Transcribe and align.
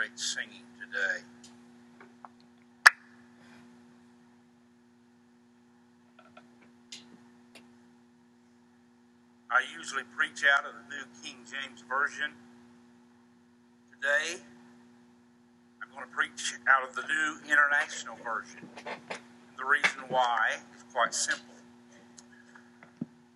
great 0.00 0.18
singing 0.18 0.64
today. 0.80 1.20
I 9.50 9.60
usually 9.76 10.04
preach 10.16 10.42
out 10.56 10.64
of 10.64 10.72
the 10.72 10.96
New 10.96 11.04
King 11.22 11.36
James 11.44 11.84
Version. 11.86 12.30
Today, 13.92 14.40
I'm 15.82 15.88
going 15.94 16.08
to 16.08 16.14
preach 16.16 16.54
out 16.66 16.88
of 16.88 16.94
the 16.94 17.02
New 17.02 17.52
International 17.52 18.16
Version. 18.24 18.70
And 19.10 19.58
the 19.58 19.66
reason 19.66 20.00
why 20.08 20.60
is 20.74 20.82
quite 20.94 21.12
simple. 21.12 21.56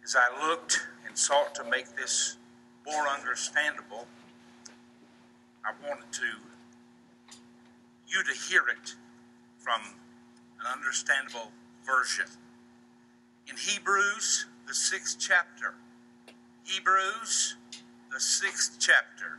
As 0.02 0.16
I 0.16 0.48
looked 0.48 0.80
and 1.06 1.18
sought 1.18 1.54
to 1.56 1.64
make 1.64 1.94
this 1.94 2.38
more 2.86 3.06
understandable, 3.06 4.06
I 5.62 5.72
wanted 5.86 6.10
to 6.12 6.53
you 8.14 8.22
to 8.22 8.32
hear 8.48 8.62
it 8.68 8.94
from 9.58 9.80
an 10.60 10.66
understandable 10.72 11.50
version. 11.84 12.26
In 13.48 13.56
Hebrews, 13.56 14.46
the 14.68 14.74
sixth 14.74 15.16
chapter, 15.18 15.74
Hebrews, 16.62 17.56
the 18.12 18.20
sixth 18.20 18.76
chapter. 18.78 19.36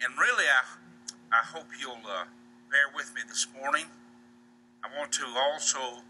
And 0.00 0.18
really, 0.18 0.44
I, 0.44 1.36
I 1.36 1.44
hope 1.44 1.66
you'll 1.78 1.92
uh, 1.92 2.24
bear 2.70 2.88
with 2.96 3.12
me 3.14 3.20
this 3.28 3.46
morning. 3.60 3.84
I 4.82 4.98
want 4.98 5.12
to 5.12 5.24
also 5.36 6.02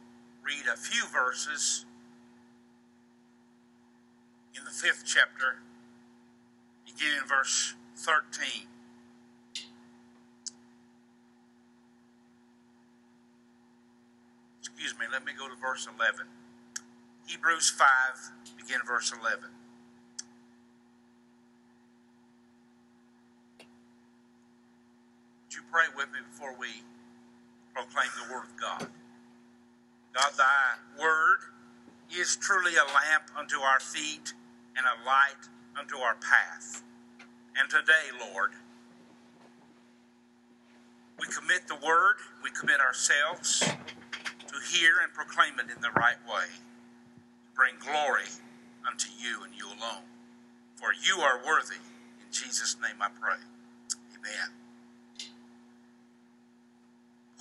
read 0.45 0.67
a 0.73 0.77
few 0.77 1.05
verses 1.09 1.85
in 4.59 4.65
the 4.65 4.71
fifth 4.71 5.05
chapter, 5.07 5.59
beginning 6.85 7.19
in 7.23 7.29
verse 7.29 7.75
13. 7.97 8.67
Excuse 14.61 14.95
me, 14.99 15.07
let 15.13 15.25
me 15.25 15.33
go 15.39 15.49
to 15.49 15.55
verse 15.61 15.87
11. 15.87 16.27
Hebrews 17.27 17.71
5, 17.71 17.87
begin 18.57 18.79
verse 18.87 19.13
11. 19.13 19.45
Would 25.45 25.55
you 25.55 25.63
pray 25.71 25.85
with 25.97 26.07
me 26.07 26.19
before 26.31 26.55
we 26.59 26.69
proclaim 27.75 28.11
the 28.27 28.33
Word 28.33 28.45
of 28.45 28.57
God? 28.57 28.89
God, 30.15 30.33
thy 30.37 31.03
word 31.03 31.39
is 32.11 32.37
truly 32.37 32.73
a 32.75 32.85
lamp 32.95 33.31
unto 33.37 33.59
our 33.61 33.79
feet 33.79 34.33
and 34.79 34.87
a 34.87 35.05
light 35.05 35.43
unto 35.79 35.97
our 35.99 36.15
path. 36.15 36.85
And 37.59 37.69
today, 37.69 38.15
Lord, 38.33 38.53
we 41.19 41.27
commit 41.27 41.67
the 41.67 41.75
word, 41.85 42.17
we 42.45 42.51
commit 42.51 42.81
ourselves 42.81 43.59
to 43.59 44.57
hear 44.71 45.01
and 45.03 45.13
proclaim 45.13 45.59
it 45.59 45.75
in 45.75 45.83
the 45.83 45.91
right 45.91 46.23
way, 46.27 46.47
to 46.47 47.51
bring 47.55 47.75
glory 47.83 48.31
unto 48.87 49.09
you 49.19 49.43
and 49.43 49.53
you 49.55 49.67
alone. 49.67 50.07
For 50.77 50.91
you 50.95 51.21
are 51.23 51.41
worthy. 51.45 51.75
In 51.75 52.31
Jesus' 52.31 52.77
name 52.81 53.03
I 53.03 53.09
pray. 53.21 53.43
Amen. 54.15 54.49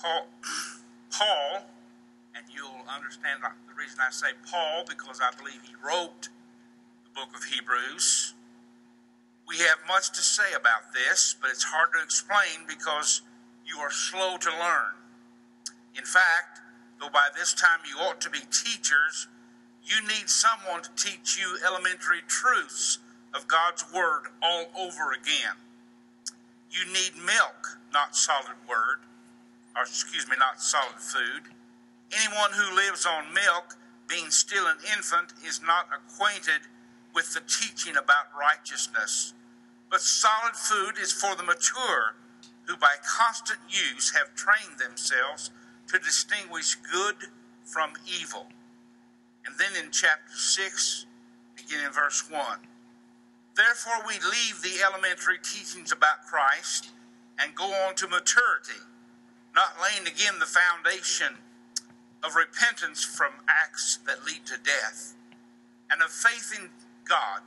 Paul, 0.02 0.26
Paul 1.10 1.62
and 2.34 2.46
you'll 2.54 2.86
understand 2.86 3.42
the 3.42 3.74
reason 3.74 3.98
I 4.00 4.10
say 4.10 4.28
Paul 4.50 4.84
because 4.88 5.20
I 5.20 5.34
believe 5.38 5.60
he 5.62 5.74
wrote 5.84 6.28
book 7.18 7.34
of 7.34 7.42
Hebrews. 7.42 8.34
We 9.48 9.56
have 9.58 9.78
much 9.88 10.10
to 10.10 10.22
say 10.22 10.54
about 10.54 10.94
this, 10.94 11.34
but 11.40 11.50
it's 11.50 11.64
hard 11.64 11.88
to 11.96 12.02
explain 12.02 12.64
because 12.68 13.22
you 13.66 13.78
are 13.78 13.90
slow 13.90 14.36
to 14.36 14.50
learn. 14.50 14.94
In 15.96 16.04
fact, 16.04 16.60
though 17.00 17.10
by 17.10 17.26
this 17.36 17.54
time 17.54 17.80
you 17.82 17.98
ought 17.98 18.20
to 18.20 18.30
be 18.30 18.38
teachers, 18.38 19.26
you 19.82 20.00
need 20.02 20.28
someone 20.30 20.82
to 20.82 20.90
teach 20.94 21.36
you 21.36 21.58
elementary 21.66 22.20
truths 22.28 23.00
of 23.34 23.48
God's 23.48 23.84
Word 23.92 24.30
all 24.40 24.66
over 24.78 25.10
again. 25.10 25.58
You 26.70 26.86
need 26.86 27.16
milk, 27.16 27.80
not 27.92 28.14
solid 28.14 28.62
word, 28.68 29.02
or 29.74 29.82
excuse 29.82 30.28
me, 30.28 30.36
not 30.38 30.62
solid 30.62 31.00
food. 31.00 31.50
Anyone 32.12 32.52
who 32.52 32.76
lives 32.76 33.06
on 33.06 33.34
milk, 33.34 33.74
being 34.06 34.30
still 34.30 34.68
an 34.68 34.76
infant, 34.96 35.32
is 35.44 35.60
not 35.66 35.88
acquainted 35.90 36.62
with 37.14 37.32
the 37.34 37.40
teaching 37.40 37.96
about 37.96 38.26
righteousness. 38.38 39.34
But 39.90 40.00
solid 40.00 40.54
food 40.54 40.98
is 41.00 41.12
for 41.12 41.34
the 41.34 41.42
mature, 41.42 42.14
who 42.64 42.76
by 42.76 42.94
constant 43.02 43.60
use 43.68 44.10
have 44.10 44.34
trained 44.34 44.78
themselves 44.78 45.50
to 45.88 45.98
distinguish 45.98 46.76
good 46.76 47.16
from 47.64 47.92
evil. 48.06 48.46
And 49.46 49.56
then 49.58 49.82
in 49.82 49.90
chapter 49.90 50.34
6, 50.34 51.06
beginning 51.56 51.92
verse 51.92 52.30
1. 52.30 52.40
Therefore, 53.56 54.06
we 54.06 54.14
leave 54.14 54.62
the 54.62 54.82
elementary 54.84 55.38
teachings 55.38 55.90
about 55.90 56.22
Christ 56.26 56.90
and 57.40 57.54
go 57.54 57.64
on 57.64 57.94
to 57.96 58.06
maturity, 58.06 58.82
not 59.54 59.76
laying 59.82 60.06
again 60.06 60.38
the 60.38 60.46
foundation 60.46 61.34
of 62.22 62.36
repentance 62.36 63.02
from 63.02 63.32
acts 63.48 63.98
that 64.06 64.24
lead 64.24 64.44
to 64.46 64.58
death, 64.58 65.14
and 65.90 66.02
of 66.02 66.10
faith 66.10 66.52
in 66.58 66.68
God, 67.08 67.40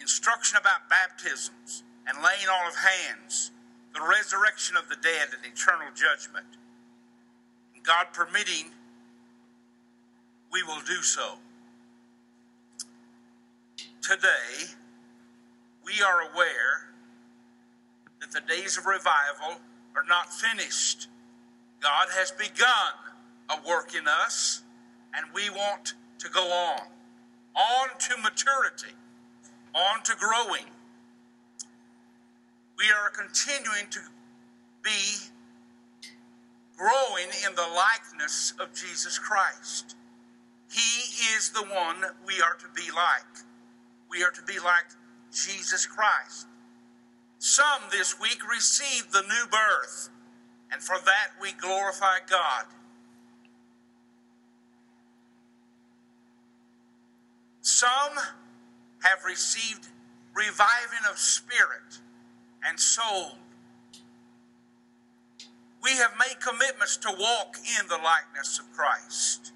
instruction 0.00 0.58
about 0.60 0.88
baptisms 0.90 1.82
and 2.06 2.18
laying 2.22 2.48
on 2.48 2.68
of 2.68 2.74
hands, 2.76 3.50
the 3.94 4.00
resurrection 4.00 4.76
of 4.76 4.88
the 4.88 4.96
dead 4.96 5.28
and 5.36 5.52
eternal 5.52 5.88
judgment. 5.94 6.46
And 7.74 7.82
God 7.84 8.06
permitting, 8.12 8.70
we 10.52 10.62
will 10.62 10.80
do 10.86 11.02
so. 11.02 11.36
Today, 14.02 14.66
we 15.84 16.02
are 16.02 16.32
aware 16.32 16.88
that 18.20 18.32
the 18.32 18.40
days 18.40 18.76
of 18.76 18.86
revival 18.86 19.60
are 19.96 20.04
not 20.08 20.32
finished. 20.32 21.08
God 21.80 22.08
has 22.10 22.30
begun 22.32 22.94
a 23.50 23.68
work 23.68 23.94
in 23.94 24.06
us, 24.06 24.62
and 25.14 25.26
we 25.34 25.50
want 25.50 25.94
to 26.18 26.28
go 26.28 26.50
on. 26.50 26.80
On 27.54 27.88
to 27.98 28.16
maturity, 28.22 28.94
on 29.74 30.02
to 30.04 30.14
growing. 30.16 30.66
We 32.78 32.86
are 32.86 33.10
continuing 33.10 33.88
to 33.90 34.00
be 34.82 35.30
growing 36.76 37.28
in 37.46 37.54
the 37.54 37.62
likeness 37.62 38.54
of 38.58 38.74
Jesus 38.74 39.18
Christ. 39.18 39.96
He 40.70 41.36
is 41.36 41.50
the 41.50 41.62
one 41.62 41.96
we 42.26 42.40
are 42.40 42.54
to 42.54 42.66
be 42.74 42.90
like. 42.90 43.44
We 44.10 44.24
are 44.24 44.30
to 44.30 44.42
be 44.42 44.58
like 44.58 44.86
Jesus 45.30 45.86
Christ. 45.86 46.46
Some 47.38 47.82
this 47.90 48.18
week 48.20 48.38
received 48.50 49.12
the 49.12 49.22
new 49.22 49.46
birth, 49.50 50.08
and 50.70 50.82
for 50.82 50.96
that 51.04 51.32
we 51.40 51.52
glorify 51.52 52.18
God. 52.28 52.66
Some 57.62 58.16
have 59.02 59.24
received 59.24 59.86
reviving 60.34 61.06
of 61.08 61.16
spirit 61.16 62.00
and 62.64 62.78
soul. 62.78 63.32
We 65.82 65.90
have 65.92 66.12
made 66.18 66.40
commitments 66.40 66.96
to 66.98 67.08
walk 67.18 67.56
in 67.80 67.88
the 67.88 67.96
likeness 67.96 68.58
of 68.58 68.72
Christ. 68.72 69.52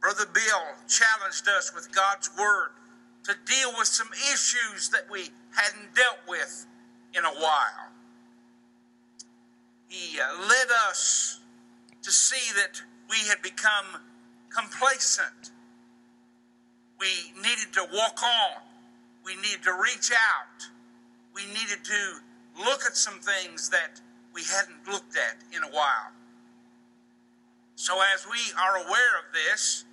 Brother 0.00 0.26
Bill 0.32 0.62
challenged 0.88 1.48
us 1.48 1.72
with 1.74 1.92
God's 1.92 2.30
Word 2.38 2.70
to 3.24 3.34
deal 3.44 3.72
with 3.76 3.88
some 3.88 4.08
issues 4.32 4.88
that 4.90 5.04
we 5.10 5.30
hadn't 5.50 5.94
dealt 5.94 6.18
with 6.28 6.66
in 7.14 7.24
a 7.24 7.34
while. 7.40 7.88
He 9.88 10.20
uh, 10.20 10.40
led 10.40 10.68
us 10.88 11.40
to 12.02 12.10
see 12.10 12.52
that 12.54 12.80
we 13.10 13.16
had 13.28 13.42
become 13.42 14.00
complacent 14.50 15.50
we 17.00 17.32
needed 17.36 17.72
to 17.74 17.86
walk 17.92 18.22
on. 18.22 18.62
We 19.24 19.36
needed 19.36 19.62
to 19.64 19.72
reach 19.72 20.10
out. 20.10 20.66
We 21.34 21.46
needed 21.46 21.84
to 21.84 22.64
look 22.64 22.82
at 22.84 22.96
some 22.96 23.20
things 23.20 23.68
that 23.70 24.00
we 24.34 24.42
hadn't 24.42 24.86
looked 24.90 25.16
at 25.16 25.36
in 25.56 25.62
a 25.62 25.74
while. 25.74 26.12
So, 27.76 27.94
as 28.14 28.26
we 28.26 28.38
are 28.60 28.76
aware 28.76 29.14
of 29.18 29.32
this, 29.32 29.84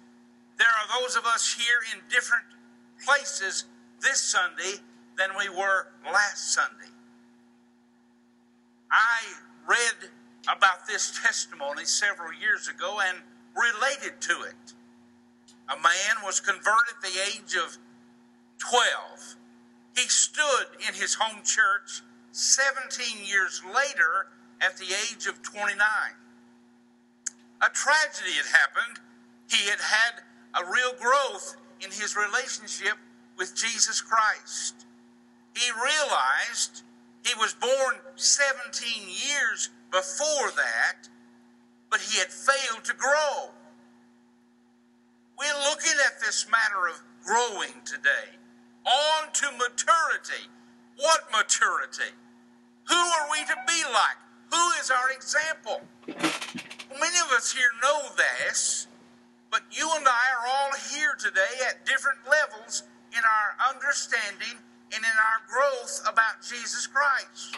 there 0.57 0.67
are 0.67 1.01
those 1.01 1.15
of 1.15 1.25
us 1.25 1.53
here 1.53 1.81
in 1.93 2.01
different 2.09 2.45
places 3.05 3.65
this 4.01 4.19
Sunday 4.19 4.81
than 5.17 5.29
we 5.37 5.49
were 5.49 5.87
last 6.05 6.53
Sunday. 6.53 6.91
I 8.91 9.35
read 9.67 10.09
about 10.43 10.87
this 10.87 11.19
testimony 11.23 11.85
several 11.85 12.33
years 12.33 12.67
ago 12.67 12.99
and 13.07 13.17
related 13.55 14.21
to 14.21 14.43
it. 14.43 14.74
A 15.69 15.75
man 15.75 16.23
was 16.23 16.39
converted 16.39 16.95
at 16.97 17.01
the 17.01 17.19
age 17.33 17.55
of 17.55 17.77
12. 18.59 19.35
He 19.95 20.07
stood 20.07 20.67
in 20.87 20.93
his 20.93 21.15
home 21.15 21.41
church 21.43 22.03
17 22.31 23.25
years 23.25 23.61
later 23.65 24.27
at 24.61 24.77
the 24.77 24.85
age 24.85 25.25
of 25.27 25.41
29. 25.41 25.79
A 27.61 27.69
tragedy 27.73 28.33
had 28.33 28.45
happened. 28.45 28.99
He 29.49 29.69
had 29.69 29.79
had 29.79 30.21
a 30.53 30.69
real 30.69 30.93
growth 30.99 31.55
in 31.81 31.89
his 31.91 32.15
relationship 32.15 32.97
with 33.37 33.55
Jesus 33.55 34.01
Christ. 34.01 34.85
He 35.55 35.71
realized 35.71 36.83
he 37.25 37.33
was 37.35 37.53
born 37.53 37.95
17 38.15 39.03
years 39.07 39.69
before 39.91 40.51
that, 40.55 41.09
but 41.89 42.01
he 42.01 42.19
had 42.19 42.27
failed 42.27 42.83
to 42.83 42.93
grow. 42.93 43.54
We're 45.37 45.69
looking 45.69 45.97
at 46.05 46.19
this 46.19 46.47
matter 46.49 46.87
of 46.87 47.01
growing 47.25 47.73
today. 47.83 48.39
On 48.85 49.31
to 49.33 49.47
maturity. 49.57 50.47
What 50.97 51.25
maturity? 51.31 52.13
Who 52.87 52.95
are 52.95 53.27
we 53.31 53.39
to 53.45 53.55
be 53.67 53.83
like? 53.91 54.19
Who 54.51 54.71
is 54.79 54.91
our 54.91 55.11
example? 55.11 55.81
Many 56.07 57.19
of 57.25 57.31
us 57.35 57.51
here 57.51 57.71
know 57.83 58.09
this, 58.15 58.87
but 59.51 59.61
you 59.71 59.89
and 59.97 60.07
I 60.07 60.25
are 60.39 60.47
all 60.47 60.71
here 60.93 61.15
today 61.19 61.65
at 61.67 61.85
different 61.85 62.19
levels 62.29 62.83
in 63.11 63.19
our 63.19 63.73
understanding 63.73 64.55
and 64.93 65.03
in 65.03 65.03
our 65.03 65.41
growth 65.49 66.01
about 66.03 66.41
Jesus 66.47 66.87
Christ. 66.87 67.57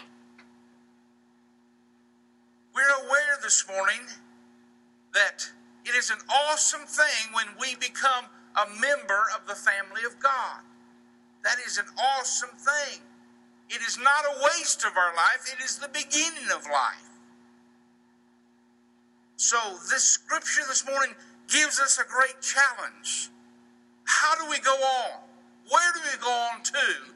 We're 2.74 3.06
aware 3.06 3.38
this 3.42 3.66
morning 3.68 4.00
that 5.14 5.50
it 5.88 5.94
is 5.94 6.10
an 6.10 6.18
awesome 6.28 6.86
thing 6.86 7.32
when 7.32 7.46
we 7.60 7.74
become 7.76 8.26
a 8.56 8.68
member 8.80 9.22
of 9.34 9.46
the 9.46 9.54
family 9.54 10.02
of 10.06 10.20
God. 10.20 10.60
That 11.44 11.56
is 11.66 11.78
an 11.78 11.86
awesome 11.98 12.50
thing. 12.50 13.00
It 13.70 13.80
is 13.86 13.98
not 13.98 14.24
a 14.24 14.44
waste 14.44 14.84
of 14.84 14.96
our 14.96 15.14
life, 15.14 15.52
it 15.52 15.62
is 15.62 15.78
the 15.78 15.88
beginning 15.88 16.50
of 16.54 16.64
life. 16.64 17.08
So, 19.36 19.58
this 19.88 20.02
scripture 20.02 20.62
this 20.68 20.84
morning 20.84 21.14
gives 21.46 21.78
us 21.78 21.98
a 21.98 22.04
great 22.04 22.40
challenge. 22.42 23.30
How 24.04 24.34
do 24.34 24.50
we 24.50 24.58
go 24.58 24.74
on? 24.74 25.20
Where 25.70 25.92
do 25.92 26.00
we 26.00 26.18
go 26.20 26.30
on 26.52 26.62
to? 26.62 27.12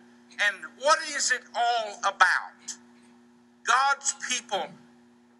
And 0.46 0.56
what 0.80 0.98
is 1.16 1.32
it 1.32 1.42
all 1.54 1.98
about? 2.00 2.76
God's 3.64 4.14
people, 4.28 4.68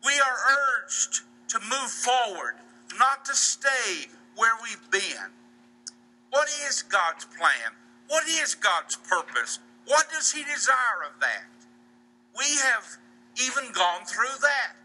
we 0.05 0.13
are 0.15 0.39
urged 0.85 1.23
to 1.49 1.61
move 1.61 1.91
forward, 1.91 2.55
not 2.99 3.25
to 3.27 3.35
stay 3.35 4.07
where 4.37 4.55
we've 4.63 4.91
been. 4.91 5.31
What 6.31 6.49
is 6.67 6.83
God's 6.83 7.25
plan? 7.27 7.77
What 8.09 8.27
is 8.27 8.55
God's 8.55 8.97
purpose? 8.97 9.59
What 9.87 10.07
does 10.11 10.33
He 10.33 10.45
desire 10.45 11.05
of 11.07 11.21
that? 11.21 11.45
We 12.37 12.57
have 12.59 12.97
even 13.37 13.73
gone 13.73 14.05
through 14.07 14.41
that 14.41 14.77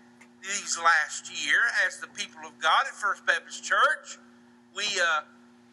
these 0.42 0.78
last 0.78 1.32
year 1.46 1.60
as 1.86 2.00
the 2.00 2.08
people 2.08 2.42
of 2.46 2.58
God 2.60 2.84
at 2.88 2.94
First 2.94 3.26
Baptist 3.26 3.64
Church. 3.64 4.18
We 4.76 4.84
uh, 4.84 5.22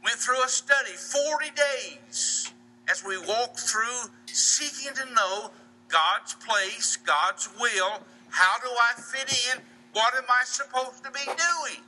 went 0.03 0.17
through 0.17 0.43
a 0.43 0.49
study, 0.49 0.93
40 0.93 1.47
days, 1.51 2.53
as 2.89 3.05
we 3.05 3.19
walked 3.19 3.61
through 3.61 4.11
seeking 4.27 4.93
to 4.95 5.15
know 5.15 5.51
God's 5.89 6.35
place, 6.35 6.97
God's 6.97 7.49
will. 7.61 8.03
How 8.31 8.59
do 8.59 8.69
I 8.69 9.01
fit 9.01 9.31
in? 9.53 9.63
What 9.93 10.15
am 10.17 10.25
I 10.29 10.43
supposed 10.45 11.05
to 11.05 11.11
be 11.11 11.25
doing? 11.25 11.83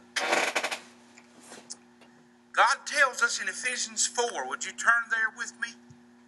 God 2.53 2.77
tells 2.87 3.23
us 3.23 3.41
in 3.41 3.49
Ephesians 3.49 4.07
4, 4.07 4.49
would 4.49 4.65
you 4.65 4.73
turn 4.73 5.05
there 5.11 5.33
with 5.37 5.53
me? 5.61 5.69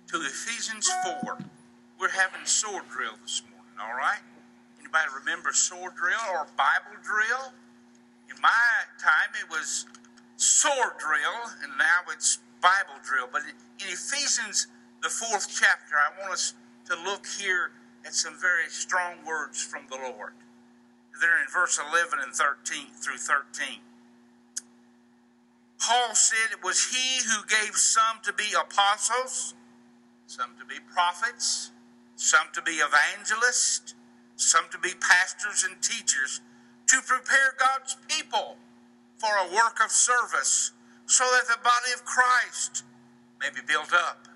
To 0.08 0.16
Ephesians 0.18 0.90
4. 1.22 1.38
We're 1.98 2.10
having 2.10 2.44
sword 2.44 2.84
drill 2.90 3.16
this 3.22 3.42
morning, 3.50 3.72
all 3.80 3.96
right? 3.96 4.20
Anybody 4.78 5.04
remember 5.18 5.52
sword 5.52 5.94
drill 5.96 6.20
or 6.32 6.46
Bible 6.56 7.00
drill? 7.02 7.52
In 8.30 8.40
my 8.42 8.48
time, 9.02 9.32
it 9.42 9.50
was 9.50 9.86
sword 10.36 10.98
drill, 10.98 11.52
and 11.62 11.72
now 11.76 12.12
it's 12.12 12.38
Bible 12.60 13.00
drill. 13.04 13.28
But 13.32 13.42
in 13.42 13.88
Ephesians, 13.88 14.68
the 15.02 15.08
fourth 15.08 15.48
chapter, 15.50 15.96
I 15.96 16.20
want 16.20 16.32
us 16.32 16.54
to 16.86 16.96
look 17.04 17.26
here 17.26 17.72
at 18.04 18.14
some 18.14 18.34
very 18.40 18.68
strong 18.68 19.16
words 19.26 19.62
from 19.62 19.82
the 19.90 19.96
Lord. 19.96 20.32
They're 21.20 21.42
in 21.42 21.48
verse 21.52 21.78
11 21.78 22.20
and 22.20 22.32
13 22.32 22.94
through 22.94 23.18
13. 23.18 23.80
Paul 25.80 26.14
said 26.14 26.52
it 26.52 26.64
was 26.64 26.90
he 26.90 27.22
who 27.28 27.46
gave 27.46 27.76
some 27.76 28.18
to 28.24 28.32
be 28.32 28.54
apostles, 28.54 29.54
some 30.26 30.50
to 30.58 30.64
be 30.64 30.76
prophets, 30.92 31.70
some 32.16 32.46
to 32.52 32.62
be 32.62 32.82
evangelists, 32.82 33.94
some 34.36 34.64
to 34.70 34.78
be 34.78 34.90
pastors 35.00 35.64
and 35.68 35.80
teachers, 35.82 36.40
to 36.86 37.00
prepare 37.06 37.54
God's 37.58 37.96
people 38.08 38.56
for 39.18 39.30
a 39.38 39.54
work 39.54 39.78
of 39.84 39.90
service, 39.90 40.72
so 41.06 41.24
that 41.24 41.48
the 41.48 41.62
body 41.62 41.92
of 41.94 42.04
Christ 42.04 42.84
may 43.40 43.50
be 43.50 43.60
built 43.66 43.92
up, 43.92 44.26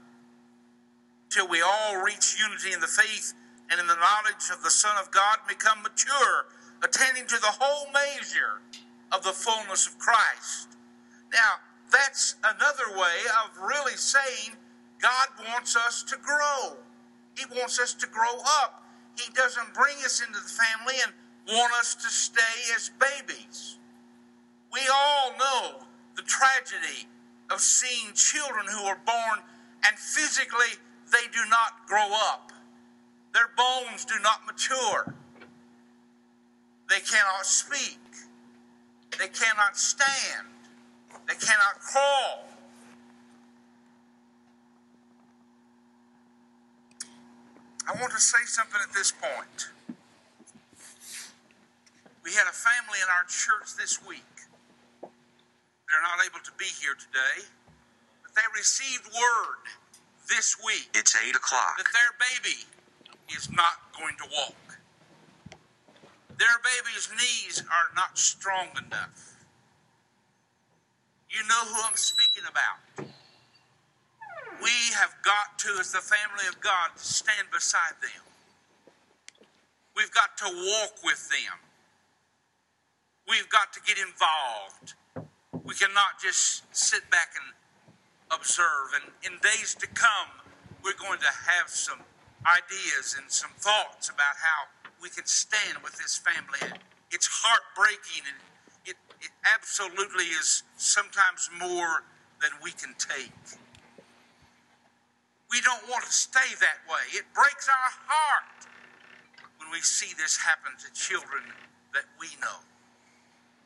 till 1.28 1.48
we 1.48 1.60
all 1.60 2.02
reach 2.02 2.36
unity 2.38 2.72
in 2.72 2.80
the 2.80 2.86
faith 2.86 3.34
and 3.70 3.80
in 3.80 3.86
the 3.86 3.96
knowledge 3.96 4.50
of 4.52 4.62
the 4.62 4.70
Son 4.70 4.96
of 5.00 5.10
God, 5.10 5.38
become 5.48 5.82
mature, 5.82 6.46
attending 6.82 7.26
to 7.26 7.36
the 7.36 7.54
whole 7.60 7.90
measure 7.92 8.60
of 9.12 9.22
the 9.22 9.32
fullness 9.32 9.86
of 9.86 9.98
Christ. 9.98 10.76
Now, 11.32 11.60
that's 11.90 12.36
another 12.42 12.98
way 12.98 13.18
of 13.44 13.60
really 13.60 13.96
saying 13.96 14.56
God 15.00 15.28
wants 15.48 15.76
us 15.76 16.02
to 16.04 16.16
grow. 16.16 16.76
He 17.36 17.44
wants 17.56 17.78
us 17.78 17.94
to 17.94 18.06
grow 18.06 18.40
up. 18.62 18.84
He 19.18 19.30
doesn't 19.34 19.74
bring 19.74 19.96
us 20.04 20.20
into 20.20 20.40
the 20.40 20.48
family 20.48 20.94
and 21.04 21.12
want 21.56 21.72
us 21.74 21.94
to 21.96 22.08
stay 22.08 22.72
as 22.74 22.90
babies. 22.98 23.78
We 24.72 24.80
all 24.92 25.32
know 25.38 25.84
the 26.16 26.22
tragedy 26.22 27.08
of 27.50 27.60
seeing 27.60 28.14
children 28.14 28.66
who 28.70 28.84
are 28.84 29.00
born 29.04 29.40
and 29.84 29.98
physically 29.98 30.78
they 31.10 31.26
do 31.32 31.40
not 31.50 31.86
grow 31.86 32.08
up. 32.32 32.52
Their 33.34 33.50
bones 33.56 34.04
do 34.04 34.14
not 34.22 34.46
mature. 34.46 35.14
They 36.92 37.00
cannot 37.00 37.46
speak. 37.46 38.04
They 39.18 39.28
cannot 39.28 39.78
stand. 39.78 40.46
They 41.26 41.34
cannot 41.40 41.80
crawl. 41.80 42.44
I 47.88 47.98
want 47.98 48.12
to 48.12 48.20
say 48.20 48.44
something 48.44 48.78
at 48.86 48.92
this 48.92 49.10
point. 49.10 49.70
We 52.22 52.32
had 52.32 52.44
a 52.46 52.52
family 52.52 52.98
in 53.00 53.08
our 53.08 53.24
church 53.24 53.74
this 53.78 53.98
week. 54.06 54.20
They're 55.00 56.02
not 56.02 56.20
able 56.26 56.44
to 56.44 56.52
be 56.58 56.66
here 56.66 56.94
today, 56.94 57.48
but 58.22 58.34
they 58.34 58.42
received 58.54 59.06
word 59.06 59.64
this 60.28 60.58
week. 60.62 60.90
It's 60.92 61.16
8 61.16 61.34
o'clock. 61.34 61.78
That 61.78 61.88
their 61.94 62.12
baby 62.20 62.66
is 63.34 63.50
not 63.50 63.80
going 63.98 64.16
to 64.18 64.24
walk. 64.36 64.61
Their 66.42 66.58
baby's 66.58 67.08
knees 67.14 67.62
are 67.70 67.94
not 67.94 68.18
strong 68.18 68.66
enough. 68.74 69.38
You 71.30 71.38
know 71.46 71.62
who 71.70 71.80
I'm 71.86 71.94
speaking 71.94 72.42
about. 72.50 73.06
We 74.60 74.74
have 74.98 75.14
got 75.22 75.56
to, 75.60 75.78
as 75.78 75.92
the 75.92 76.02
family 76.02 76.42
of 76.48 76.60
God, 76.60 76.98
stand 76.98 77.46
beside 77.54 77.94
them. 78.02 78.26
We've 79.94 80.10
got 80.10 80.36
to 80.38 80.46
walk 80.46 81.04
with 81.04 81.30
them. 81.30 81.62
We've 83.28 83.48
got 83.48 83.72
to 83.74 83.80
get 83.86 83.98
involved. 83.98 84.94
We 85.62 85.76
cannot 85.76 86.18
just 86.20 86.64
sit 86.74 87.08
back 87.08 87.38
and 87.38 87.54
observe. 88.36 88.98
And 88.98 89.12
in 89.22 89.38
days 89.38 89.76
to 89.76 89.86
come, 89.86 90.42
we're 90.82 90.98
going 90.98 91.20
to 91.20 91.32
have 91.54 91.68
some 91.68 92.00
ideas 92.42 93.14
and 93.16 93.30
some 93.30 93.52
thoughts 93.60 94.08
about 94.08 94.42
how 94.42 94.81
we 95.02 95.10
can 95.10 95.26
stand 95.26 95.82
with 95.82 95.98
this 95.98 96.16
family. 96.16 96.78
It's 97.10 97.28
heartbreaking 97.28 98.22
and 98.26 98.38
it 99.22 99.30
absolutely 99.54 100.24
is 100.24 100.64
sometimes 100.76 101.48
more 101.58 102.02
than 102.40 102.50
we 102.62 102.72
can 102.72 102.94
take. 102.98 103.30
We 105.50 105.60
don't 105.60 105.82
want 105.88 106.04
to 106.04 106.12
stay 106.12 106.54
that 106.58 106.82
way. 106.90 107.06
It 107.12 107.24
breaks 107.34 107.68
our 107.68 107.90
heart 108.08 108.66
when 109.58 109.70
we 109.70 109.78
see 109.78 110.12
this 110.18 110.36
happen 110.36 110.72
to 110.78 110.92
children 110.92 111.42
that 111.94 112.04
we 112.18 112.28
know. 112.40 112.66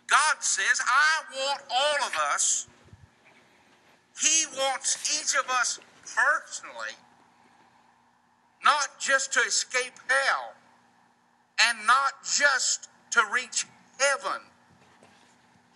God 0.09 0.37
says, 0.41 0.81
I 0.85 1.25
want 1.33 1.63
all 1.71 2.07
of 2.07 2.15
us. 2.35 2.69
He 4.21 4.45
wants 4.59 4.97
each 5.21 5.39
of 5.39 5.49
us 5.51 5.81
personally, 6.05 6.97
not 8.65 8.99
just 8.99 9.33
to 9.35 9.41
escape 9.41 9.93
hell 10.09 10.56
and 11.61 11.79
not 11.87 12.13
just 12.25 12.89
to 13.13 13.23
reach 13.33 13.67
heaven 13.99 14.43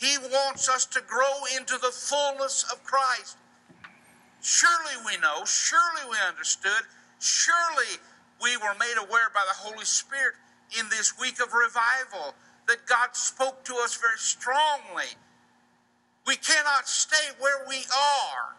He 0.00 0.16
wants 0.18 0.68
us 0.68 0.86
to 0.86 1.02
grow 1.02 1.44
into 1.56 1.78
the 1.78 1.92
fullness 1.92 2.64
of 2.72 2.84
Christ. 2.84 3.36
Surely 4.42 4.96
we 5.06 5.18
know, 5.18 5.44
surely 5.44 6.02
we 6.10 6.16
understood, 6.28 6.84
surely 7.20 7.98
we 8.42 8.56
were 8.58 8.74
made 8.80 8.96
aware 8.98 9.30
by 9.34 9.44
the 9.48 9.56
Holy 9.58 9.84
Spirit 9.84 10.34
in 10.78 10.88
this 10.90 11.18
week 11.20 11.40
of 11.42 11.52
revival 11.52 12.34
that 12.68 12.86
God 12.86 13.16
spoke 13.16 13.64
to 13.64 13.74
us 13.76 13.96
very 13.96 14.18
strongly. 14.18 15.16
We 16.26 16.36
cannot 16.36 16.88
stay 16.88 17.30
where 17.40 17.66
we 17.68 17.78
are. 17.96 18.56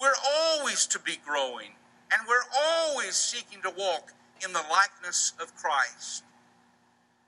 We're 0.00 0.20
always 0.26 0.86
to 0.88 0.98
be 1.00 1.18
growing, 1.24 1.70
and 2.12 2.22
we're 2.28 2.48
always 2.56 3.14
seeking 3.16 3.62
to 3.62 3.70
walk 3.70 4.12
in 4.44 4.52
the 4.52 4.62
likeness 4.70 5.32
of 5.40 5.54
Christ. 5.56 6.24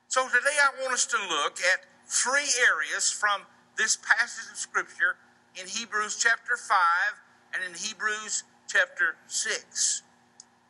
So 0.09 0.27
today 0.29 0.57
I 0.63 0.83
want 0.83 0.93
us 0.93 1.07
to 1.07 1.17
look 1.17 1.59
at 1.73 1.87
three 2.07 2.49
areas 2.69 3.11
from 3.11 3.43
this 3.77 3.97
passage 3.97 4.51
of 4.53 4.59
Scripture 4.59 5.17
in 5.61 5.67
Hebrews 5.67 6.17
chapter 6.21 6.57
5 6.57 6.77
and 7.55 7.65
in 7.65 7.75
Hebrews 7.75 8.45
chapter 8.69 9.17
6. 9.27 10.03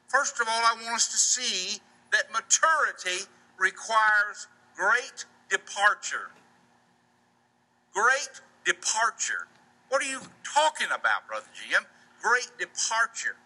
First 0.07 0.41
of 0.41 0.47
all, 0.49 0.63
I 0.65 0.75
want 0.83 0.95
us 0.97 1.09
to 1.09 1.17
see 1.17 1.81
that 2.13 2.33
maturity 2.33 3.27
requires 3.59 4.47
great 4.77 5.25
departure. 5.51 6.31
Great 7.93 8.41
departure. 8.65 9.49
What 9.89 10.03
are 10.03 10.09
you 10.09 10.21
talking 10.45 10.89
about, 10.89 11.27
Brother 11.29 11.47
Jim? 11.55 11.83
Great 12.23 12.51
departure. 12.59 13.37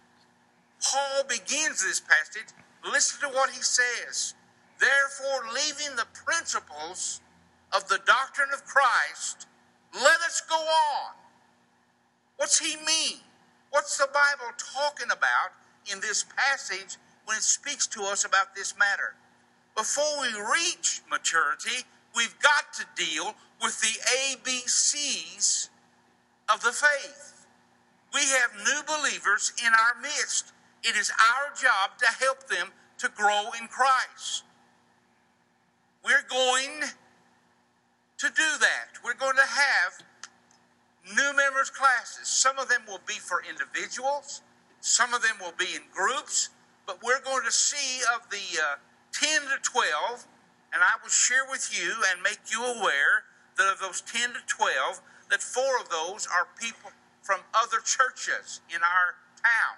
Paul 0.82 1.24
begins 1.28 1.82
this 1.82 2.00
passage. 2.00 2.52
Listen 2.84 3.28
to 3.28 3.36
what 3.36 3.50
he 3.50 3.62
says. 3.62 4.34
Therefore, 4.78 5.52
leaving 5.52 5.96
the 5.96 6.06
principles 6.24 7.20
of 7.72 7.86
the 7.88 8.00
doctrine 8.06 8.48
of 8.52 8.64
Christ, 8.64 9.46
let 9.94 10.20
us 10.26 10.42
go 10.48 10.56
on. 10.56 11.14
What's 12.36 12.58
he 12.58 12.76
mean? 12.76 13.20
What's 13.70 13.98
the 13.98 14.08
Bible 14.12 14.52
talking 14.56 15.10
about 15.10 15.52
in 15.92 16.00
this 16.00 16.24
passage 16.36 16.96
when 17.26 17.36
it 17.36 17.42
speaks 17.42 17.86
to 17.88 18.02
us 18.02 18.24
about 18.24 18.54
this 18.54 18.74
matter? 18.78 19.14
Before 19.76 20.20
we 20.20 20.28
reach 20.28 21.02
maturity, 21.10 21.84
we've 22.16 22.38
got 22.40 22.72
to 22.74 22.86
deal 22.96 23.34
with 23.62 23.80
the 23.80 23.98
ABCs 24.36 25.68
of 26.52 26.62
the 26.62 26.72
faith. 26.72 27.46
We 28.12 28.20
have 28.20 28.50
new 28.64 28.82
believers 28.86 29.52
in 29.64 29.72
our 29.72 30.00
midst. 30.02 30.52
It 30.82 30.96
is 30.96 31.10
our 31.10 31.54
job 31.54 31.98
to 31.98 32.06
help 32.06 32.48
them 32.48 32.68
to 32.98 33.08
grow 33.08 33.50
in 33.60 33.68
Christ. 33.68 34.44
We're 36.04 36.26
going 36.28 36.88
to 38.18 38.26
do 38.28 38.50
that. 38.60 39.00
We're 39.04 39.14
going 39.14 39.36
to 39.36 39.46
have 39.46 39.92
new 41.14 41.36
members 41.36 41.70
classes. 41.70 42.28
Some 42.28 42.58
of 42.58 42.68
them 42.68 42.82
will 42.86 43.00
be 43.06 43.14
for 43.14 43.42
individuals, 43.48 44.42
some 44.80 45.12
of 45.12 45.22
them 45.22 45.36
will 45.40 45.54
be 45.58 45.74
in 45.74 45.82
groups, 45.92 46.50
but 46.86 47.02
we're 47.02 47.20
going 47.20 47.44
to 47.44 47.52
see 47.52 48.02
of 48.14 48.28
the 48.30 48.60
uh, 48.60 48.76
10 49.12 49.42
to 49.42 49.58
12, 49.62 50.26
and 50.72 50.82
I 50.82 50.92
will 51.02 51.10
share 51.10 51.44
with 51.50 51.68
you 51.72 51.94
and 52.10 52.22
make 52.22 52.40
you 52.50 52.64
aware 52.64 53.24
that 53.56 53.72
of 53.72 53.80
those 53.80 54.00
10 54.00 54.30
to 54.30 54.40
12, 54.46 55.00
that 55.30 55.42
four 55.42 55.78
of 55.80 55.88
those 55.90 56.26
are 56.26 56.48
people 56.58 56.90
from 57.22 57.40
other 57.54 57.78
churches 57.84 58.60
in 58.74 58.82
our 58.82 59.16
town. 59.36 59.76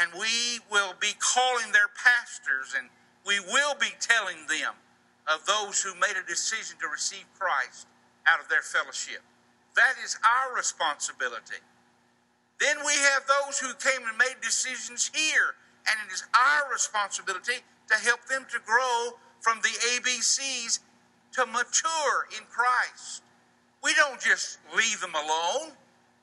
And 0.00 0.10
we 0.18 0.60
will 0.70 0.94
be 1.00 1.14
calling 1.18 1.70
their 1.72 1.90
pastors 1.94 2.74
and 2.76 2.88
we 3.26 3.40
will 3.40 3.74
be 3.78 3.94
telling 4.00 4.46
them 4.48 4.74
of 5.26 5.46
those 5.46 5.80
who 5.80 5.94
made 5.94 6.16
a 6.18 6.26
decision 6.26 6.76
to 6.80 6.88
receive 6.88 7.24
Christ 7.38 7.86
out 8.26 8.40
of 8.40 8.48
their 8.48 8.62
fellowship. 8.62 9.22
That 9.76 9.94
is 10.04 10.18
our 10.22 10.54
responsibility. 10.54 11.62
Then 12.60 12.76
we 12.84 12.92
have 12.92 13.24
those 13.26 13.58
who 13.58 13.74
came 13.74 14.06
and 14.06 14.16
made 14.18 14.40
decisions 14.42 15.10
here, 15.12 15.56
and 15.88 15.96
it 16.06 16.12
is 16.12 16.24
our 16.34 16.70
responsibility 16.70 17.64
to 17.88 17.94
help 17.94 18.24
them 18.26 18.46
to 18.52 18.58
grow 18.64 19.18
from 19.40 19.60
the 19.62 19.74
ABCs 19.96 20.80
to 21.32 21.46
mature 21.46 22.28
in 22.38 22.44
Christ. 22.50 23.22
We 23.82 23.92
don't 23.94 24.20
just 24.20 24.58
leave 24.76 25.00
them 25.00 25.14
alone. 25.14 25.72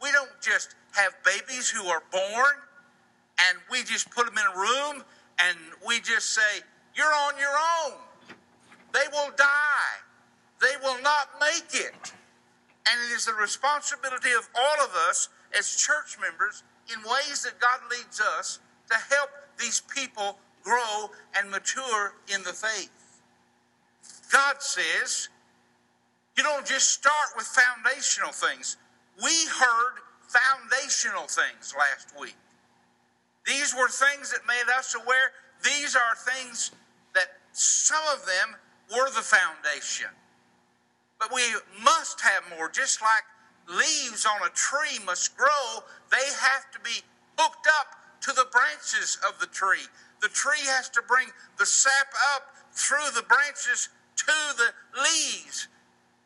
We 0.01 0.11
don't 0.11 0.31
just 0.41 0.75
have 0.93 1.13
babies 1.23 1.69
who 1.69 1.85
are 1.87 2.01
born 2.11 2.55
and 3.47 3.57
we 3.69 3.83
just 3.83 4.09
put 4.11 4.25
them 4.25 4.35
in 4.37 4.45
a 4.45 4.59
room 4.59 5.03
and 5.39 5.57
we 5.85 5.99
just 5.99 6.33
say, 6.33 6.61
You're 6.95 7.05
on 7.05 7.33
your 7.37 7.55
own. 7.85 7.99
They 8.93 9.07
will 9.11 9.31
die. 9.37 9.93
They 10.59 10.75
will 10.83 11.01
not 11.01 11.29
make 11.39 11.73
it. 11.73 12.13
And 12.89 12.99
it 13.09 13.15
is 13.15 13.25
the 13.25 13.33
responsibility 13.33 14.31
of 14.37 14.49
all 14.55 14.85
of 14.85 14.91
us 15.09 15.29
as 15.57 15.75
church 15.75 16.17
members 16.19 16.63
in 16.91 16.99
ways 17.03 17.43
that 17.43 17.59
God 17.59 17.79
leads 17.89 18.19
us 18.19 18.59
to 18.89 18.97
help 19.15 19.29
these 19.59 19.81
people 19.95 20.37
grow 20.63 21.09
and 21.37 21.49
mature 21.49 22.13
in 22.33 22.43
the 22.43 22.53
faith. 22.53 22.91
God 24.31 24.61
says, 24.61 25.29
you 26.37 26.43
don't 26.43 26.65
just 26.65 26.89
start 26.89 27.29
with 27.35 27.45
foundational 27.45 28.31
things. 28.31 28.77
We 29.21 29.31
heard 29.47 29.99
foundational 30.27 31.27
things 31.27 31.75
last 31.77 32.13
week. 32.19 32.35
These 33.45 33.73
were 33.75 33.89
things 33.89 34.31
that 34.31 34.41
made 34.47 34.69
us 34.77 34.95
aware. 34.95 35.31
These 35.63 35.95
are 35.95 36.15
things 36.15 36.71
that 37.13 37.27
some 37.53 38.03
of 38.13 38.25
them 38.25 38.55
were 38.95 39.09
the 39.09 39.21
foundation. 39.21 40.09
But 41.19 41.33
we 41.33 41.43
must 41.83 42.21
have 42.21 42.43
more, 42.57 42.69
just 42.69 43.01
like 43.01 43.23
leaves 43.67 44.25
on 44.25 44.45
a 44.45 44.49
tree 44.53 45.03
must 45.05 45.37
grow, 45.37 45.83
they 46.11 46.25
have 46.39 46.71
to 46.71 46.79
be 46.79 47.01
hooked 47.37 47.67
up 47.79 47.95
to 48.21 48.31
the 48.33 48.45
branches 48.51 49.17
of 49.27 49.39
the 49.39 49.47
tree. 49.47 49.85
The 50.21 50.29
tree 50.29 50.65
has 50.65 50.89
to 50.89 51.01
bring 51.07 51.27
the 51.57 51.65
sap 51.65 52.13
up 52.35 52.53
through 52.73 53.11
the 53.15 53.23
branches 53.23 53.89
to 54.17 54.33
the 54.57 54.73
leaves, 55.01 55.67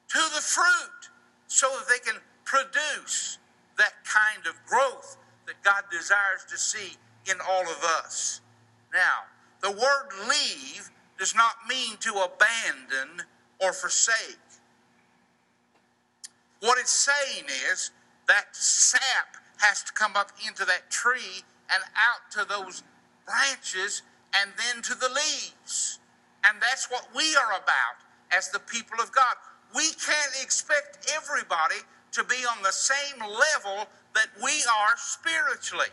to 0.09 0.19
the 0.33 0.41
fruit, 0.41 1.09
so 1.47 1.67
that 1.77 1.87
they 1.87 1.99
can 1.99 2.19
produce 2.43 3.37
that 3.77 3.93
kind 4.03 4.47
of 4.47 4.55
growth 4.65 5.17
that 5.45 5.61
God 5.63 5.83
desires 5.91 6.45
to 6.49 6.57
see 6.57 6.97
in 7.29 7.37
all 7.47 7.63
of 7.63 7.83
us. 8.03 8.41
Now, 8.93 9.25
the 9.61 9.71
word 9.71 10.09
leave 10.29 10.89
does 11.17 11.35
not 11.35 11.55
mean 11.67 11.97
to 12.01 12.11
abandon 12.11 13.25
or 13.59 13.73
forsake. 13.73 14.37
What 16.59 16.77
it's 16.79 16.91
saying 16.91 17.45
is 17.71 17.91
that 18.27 18.55
sap 18.55 19.37
has 19.57 19.83
to 19.83 19.93
come 19.93 20.15
up 20.15 20.31
into 20.45 20.65
that 20.65 20.89
tree 20.89 21.43
and 21.71 21.83
out 21.95 22.31
to 22.31 22.45
those 22.47 22.83
branches 23.25 24.01
and 24.41 24.51
then 24.57 24.81
to 24.83 24.95
the 24.95 25.09
leaves. 25.09 25.99
And 26.47 26.61
that's 26.61 26.89
what 26.91 27.07
we 27.15 27.35
are 27.35 27.51
about 27.51 28.05
as 28.31 28.49
the 28.49 28.59
people 28.59 28.97
of 29.01 29.11
God. 29.11 29.35
We 29.73 29.89
can't 29.91 30.35
expect 30.41 31.11
everybody 31.15 31.81
to 32.13 32.23
be 32.23 32.45
on 32.45 32.61
the 32.63 32.71
same 32.71 33.19
level 33.19 33.87
that 34.13 34.27
we 34.41 34.51
are 34.79 34.95
spiritually. 34.95 35.89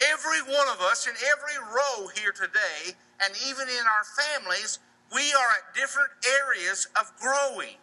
Every 0.00 0.40
one 0.42 0.68
of 0.72 0.80
us 0.80 1.06
in 1.06 1.12
every 1.12 1.58
row 1.58 2.08
here 2.08 2.32
today, 2.32 2.96
and 3.22 3.34
even 3.48 3.68
in 3.68 3.84
our 3.84 4.04
families, 4.16 4.78
we 5.12 5.32
are 5.32 5.50
at 5.58 5.74
different 5.74 6.10
areas 6.40 6.88
of 6.98 7.12
growing 7.20 7.76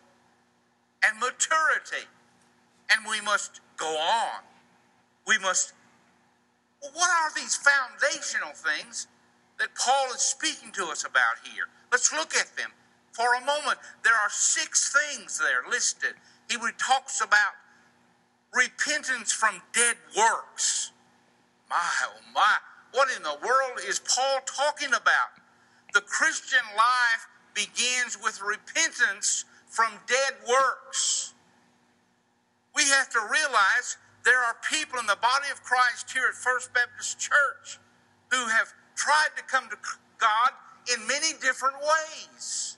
and 1.06 1.20
maturity. 1.20 2.08
And 2.90 3.06
we 3.08 3.22
must 3.22 3.62
go 3.76 3.86
on. 3.86 4.42
We 5.28 5.38
must. 5.40 5.74
what 6.94 7.10
are 7.10 7.32
these 7.36 7.56
foundational 7.58 8.54
things 8.54 9.08
that 9.60 9.76
Paul 9.76 10.08
is 10.16 10.22
speaking 10.22 10.72
to 10.74 10.86
us 10.86 11.04
about 11.04 11.44
here? 11.44 11.68
Let's 11.92 12.12
look 12.14 12.36
at 12.36 12.56
them. 12.56 12.72
For 13.12 13.34
a 13.36 13.42
moment, 13.42 13.78
there 14.04 14.14
are 14.14 14.30
six 14.30 14.94
things 14.94 15.38
there 15.40 15.70
listed. 15.70 16.14
He 16.50 16.58
talks 16.78 17.20
about 17.22 17.54
repentance 18.54 19.34
from 19.34 19.62
dead 19.74 19.98
works. 20.16 20.92
My, 21.70 21.90
oh 22.06 22.20
my, 22.34 22.56
what 22.94 23.10
in 23.16 23.24
the 23.24 23.38
world 23.46 23.80
is 23.88 24.00
Paul 24.00 24.40
talking 24.46 24.90
about? 24.90 25.36
The 25.94 26.02
Christian 26.02 26.64
life 26.76 27.28
begins 27.54 28.18
with 28.24 28.42
repentance 28.42 29.46
from 29.68 29.92
dead 30.08 30.34
works. 30.48 31.34
We 32.76 32.84
have 32.84 33.10
to 33.10 33.20
realize 33.32 33.98
there 34.24 34.40
are 34.44 34.56
people 34.70 35.00
in 35.00 35.06
the 35.08 35.18
body 35.22 35.48
of 35.52 35.64
Christ 35.64 36.12
here 36.12 36.28
at 36.30 36.36
First 36.36 36.74
Baptist 36.74 37.20
Church 37.20 37.80
who 38.32 38.48
have 38.48 38.74
tried 38.96 39.30
to 39.38 39.44
come 39.44 39.70
to 39.70 39.78
God 40.18 40.52
in 40.94 41.06
many 41.08 41.34
different 41.42 41.76
ways. 41.80 42.78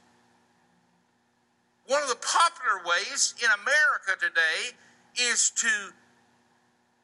One 1.87 2.03
of 2.03 2.09
the 2.09 2.15
popular 2.15 2.85
ways 2.85 3.33
in 3.41 3.49
America 3.61 4.13
today 4.19 4.77
is 5.17 5.49
to 5.51 5.93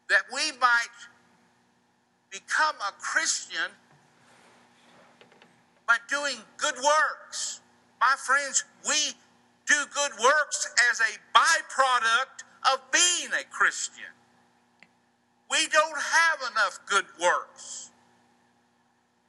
that 0.09 0.23
we 0.31 0.51
might 0.59 0.93
become 2.35 2.75
a 2.83 2.91
Christian 2.99 3.71
by 5.87 5.95
doing 6.09 6.35
good 6.57 6.75
works. 6.75 7.61
My 8.01 8.15
friends, 8.17 8.65
we 8.85 9.15
do 9.65 9.75
good 9.93 10.11
works 10.21 10.67
as 10.91 10.99
a 10.99 11.37
byproduct 11.37 12.43
of 12.73 12.81
being 12.91 13.31
a 13.31 13.45
Christian. 13.49 14.11
We 15.49 15.67
don't 15.71 15.97
have 15.97 16.51
enough 16.51 16.79
good 16.85 17.05
works. 17.21 17.91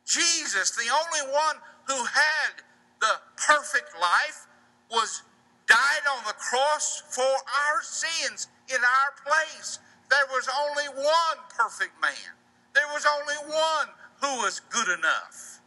Jesus, 0.05 0.73
the 0.73 0.91
only 0.91 1.33
one 1.33 1.57
who 1.87 2.05
had 2.07 2.63
the 3.01 3.21
perfect 3.37 3.91
life, 4.01 4.47
was 4.91 5.23
died 5.69 6.07
on 6.17 6.25
the 6.27 6.35
cross 6.35 7.03
for 7.11 7.23
our 7.23 7.83
sins 7.83 8.49
in 8.69 8.79
our 8.79 9.13
place. 9.25 9.79
There 10.11 10.27
was 10.31 10.49
only 10.61 10.89
one 10.89 11.39
perfect 11.57 12.01
man. 12.01 12.35
There 12.76 12.92
was 12.92 13.09
only 13.09 13.40
one 13.49 13.88
who 14.21 14.45
was 14.45 14.61
good 14.68 14.88
enough. 14.92 15.64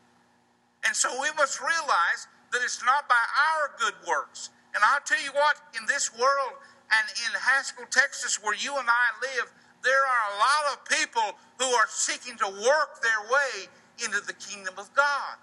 And 0.85 0.95
so 0.95 1.09
we 1.19 1.29
must 1.35 1.59
realize 1.59 2.29
that 2.53 2.61
it's 2.61 2.85
not 2.85 3.09
by 3.09 3.17
our 3.17 3.73
good 3.81 3.97
works. 4.07 4.51
And 4.75 4.83
I'll 4.85 5.01
tell 5.01 5.21
you 5.21 5.33
what, 5.33 5.57
in 5.73 5.87
this 5.87 6.13
world 6.13 6.53
and 6.93 7.05
in 7.25 7.33
Haskell, 7.33 7.89
Texas, 7.89 8.37
where 8.43 8.53
you 8.53 8.77
and 8.77 8.87
I 8.87 9.07
live, 9.25 9.51
there 9.83 10.05
are 10.05 10.23
a 10.29 10.37
lot 10.37 10.63
of 10.73 10.85
people 10.85 11.39
who 11.57 11.65
are 11.73 11.87
seeking 11.89 12.37
to 12.37 12.45
work 12.45 13.01
their 13.01 13.25
way 13.25 13.65
into 14.05 14.21
the 14.21 14.33
kingdom 14.33 14.75
of 14.77 14.93
God. 14.93 15.41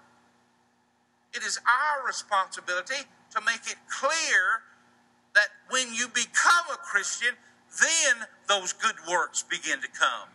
It 1.33 1.43
is 1.43 1.59
our 1.67 2.07
responsibility 2.07 3.03
to 3.35 3.41
make 3.43 3.67
it 3.67 3.77
clear 3.91 4.63
that 5.35 5.49
when 5.69 5.93
you 5.93 6.07
become 6.07 6.65
a 6.71 6.77
Christian, 6.77 7.35
then 7.81 8.25
those 8.47 8.71
good 8.71 8.95
works 9.11 9.43
begin 9.43 9.81
to 9.81 9.89
come. 9.89 10.29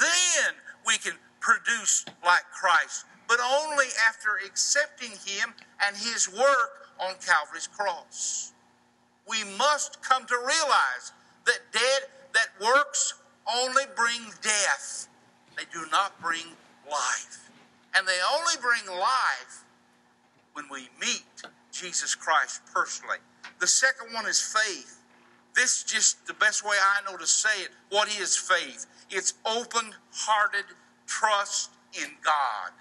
Then 0.00 0.54
we 0.86 0.98
can 0.98 1.14
produce 1.40 2.04
like 2.24 2.44
Christ, 2.52 3.04
but 3.28 3.38
only 3.40 3.86
after 4.08 4.30
accepting 4.44 5.10
Him 5.10 5.54
and 5.86 5.96
His 5.96 6.28
work 6.28 6.90
on 7.00 7.14
Calvary's 7.24 7.66
cross. 7.68 8.52
We 9.28 9.44
must 9.56 10.02
come 10.02 10.24
to 10.26 10.36
realize 10.36 11.12
that 11.44 11.60
dead 11.72 12.02
that 12.34 12.48
works 12.60 13.14
only 13.46 13.84
bring 13.96 14.32
death. 14.42 15.08
They 15.56 15.64
do 15.72 15.84
not 15.90 16.20
bring 16.20 16.44
life. 16.90 17.50
And 17.94 18.06
they 18.06 18.18
only 18.34 18.54
bring 18.60 18.98
life 18.98 19.64
when 20.52 20.66
we 20.70 20.88
meet 21.00 21.24
Jesus 21.72 22.14
Christ 22.14 22.60
personally. 22.74 23.18
The 23.60 23.66
second 23.66 24.12
one 24.12 24.26
is 24.26 24.40
faith. 24.40 25.00
This 25.54 25.78
is 25.78 25.84
just 25.84 26.26
the 26.26 26.34
best 26.34 26.64
way 26.64 26.76
I 26.80 27.10
know 27.10 27.16
to 27.16 27.26
say 27.26 27.62
it. 27.62 27.70
What 27.90 28.08
is 28.20 28.36
faith? 28.36 28.86
It's 29.10 29.34
open-hearted 29.46 30.64
trust 31.06 31.70
in 31.94 32.08
God. 32.22 32.72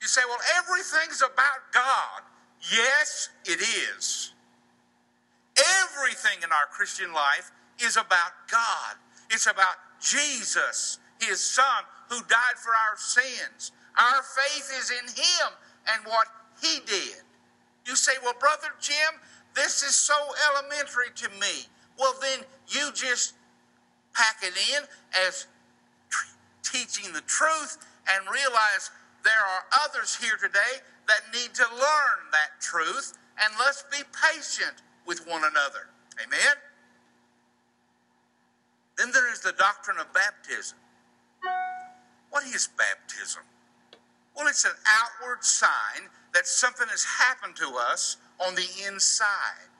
You 0.00 0.08
say, 0.08 0.22
well, 0.28 0.38
everything's 0.56 1.22
about 1.22 1.72
God. 1.72 2.22
Yes, 2.72 3.28
it 3.44 3.60
is. 3.60 4.32
Everything 5.82 6.42
in 6.42 6.50
our 6.52 6.66
Christian 6.70 7.12
life 7.12 7.50
is 7.80 7.96
about 7.96 8.32
God. 8.50 8.96
It's 9.30 9.46
about 9.46 9.76
Jesus, 10.00 10.98
his 11.20 11.40
son, 11.40 11.84
who 12.08 12.20
died 12.28 12.56
for 12.56 12.70
our 12.70 12.96
sins. 12.96 13.72
Our 13.98 14.22
faith 14.22 14.72
is 14.78 14.90
in 14.90 15.06
him 15.08 15.52
and 15.92 16.06
what 16.06 16.28
he 16.62 16.80
did. 16.86 17.22
You 17.86 17.96
say, 17.96 18.12
well, 18.22 18.34
Brother 18.38 18.68
Jim, 18.80 19.20
this 19.54 19.82
is 19.82 19.96
so 19.96 20.14
elementary 20.50 21.10
to 21.16 21.28
me. 21.40 21.66
Well, 21.98 22.14
then 22.20 22.40
you 22.68 22.90
just 22.94 23.34
pack 24.18 24.42
it 24.42 24.54
in 24.74 24.82
as 25.26 25.46
teaching 26.62 27.12
the 27.12 27.22
truth 27.22 27.78
and 28.10 28.26
realize 28.26 28.90
there 29.22 29.32
are 29.32 29.62
others 29.84 30.16
here 30.16 30.36
today 30.40 30.82
that 31.06 31.20
need 31.32 31.54
to 31.54 31.64
learn 31.70 32.18
that 32.32 32.60
truth, 32.60 33.16
and 33.38 33.54
let's 33.58 33.84
be 33.90 34.02
patient 34.12 34.82
with 35.06 35.26
one 35.26 35.42
another. 35.44 35.88
Amen? 36.22 36.56
Then 38.96 39.10
there 39.12 39.32
is 39.32 39.40
the 39.40 39.52
doctrine 39.52 39.98
of 39.98 40.12
baptism. 40.12 40.76
What 42.30 42.44
is 42.44 42.68
baptism? 42.76 43.42
Well, 44.36 44.48
it's 44.48 44.64
an 44.64 44.72
outward 44.86 45.44
sign 45.44 46.10
that 46.34 46.46
something 46.46 46.86
has 46.88 47.04
happened 47.04 47.56
to 47.56 47.68
us 47.90 48.18
on 48.44 48.54
the 48.54 48.66
inside. 48.86 49.70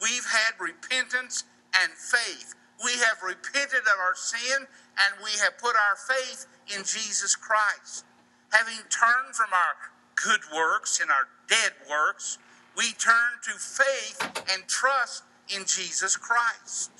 We've 0.00 0.24
had 0.24 0.52
repentance 0.60 1.44
and 1.74 1.92
faith. 1.92 2.54
We 2.84 2.92
have 2.92 3.22
repented 3.22 3.80
of 3.80 3.98
our 3.98 4.14
sin 4.14 4.66
and 4.98 5.24
we 5.24 5.30
have 5.42 5.58
put 5.58 5.74
our 5.76 5.96
faith 5.96 6.46
in 6.74 6.84
Jesus 6.84 7.34
Christ. 7.34 8.04
Having 8.50 8.84
turned 8.90 9.34
from 9.34 9.52
our 9.52 9.74
good 10.14 10.40
works 10.54 11.00
and 11.00 11.10
our 11.10 11.28
dead 11.48 11.72
works, 11.88 12.38
we 12.76 12.92
turn 12.92 13.40
to 13.44 13.52
faith 13.52 14.18
and 14.52 14.66
trust 14.68 15.24
in 15.54 15.64
Jesus 15.64 16.16
Christ. 16.16 16.90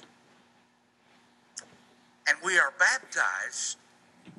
And 2.28 2.38
we 2.44 2.58
are 2.58 2.72
baptized 2.78 3.78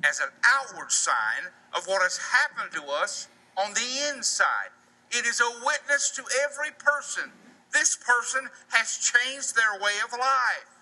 as 0.04 0.20
an 0.20 0.28
outward 0.44 0.92
sign 0.92 1.50
of 1.74 1.86
what 1.86 2.02
has 2.02 2.18
happened 2.18 2.72
to 2.72 2.92
us 2.92 3.28
on 3.56 3.72
the 3.74 4.14
inside. 4.14 4.70
It 5.10 5.24
is 5.24 5.40
a 5.40 5.64
witness 5.64 6.10
to 6.16 6.24
every 6.44 6.70
person. 6.78 7.30
This 7.72 7.96
person 7.96 8.48
has 8.68 8.98
changed 8.98 9.56
their 9.56 9.80
way 9.80 9.94
of 10.04 10.12
life. 10.18 10.77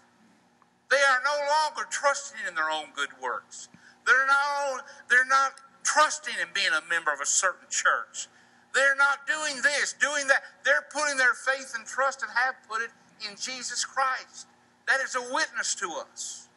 They 0.90 0.96
are 0.96 1.20
no 1.24 1.36
longer 1.46 1.88
trusting 1.90 2.40
in 2.48 2.54
their 2.54 2.70
own 2.70 2.86
good 2.94 3.10
works. 3.20 3.68
They're 4.06 4.26
not, 4.26 4.84
they're 5.10 5.26
not 5.26 5.52
trusting 5.82 6.34
in 6.40 6.48
being 6.54 6.72
a 6.72 6.88
member 6.88 7.12
of 7.12 7.20
a 7.20 7.26
certain 7.26 7.68
church. 7.68 8.28
They're 8.74 8.96
not 8.96 9.26
doing 9.26 9.62
this, 9.62 9.94
doing 9.94 10.28
that. 10.28 10.42
They're 10.64 10.86
putting 10.92 11.16
their 11.16 11.34
faith 11.34 11.72
and 11.76 11.86
trust 11.86 12.22
and 12.22 12.30
have 12.30 12.54
put 12.68 12.82
it 12.82 12.90
in 13.28 13.36
Jesus 13.36 13.84
Christ. 13.84 14.46
That 14.86 15.00
is 15.00 15.16
a 15.16 15.34
witness 15.34 15.74
to 15.76 15.90
us. 16.12 16.48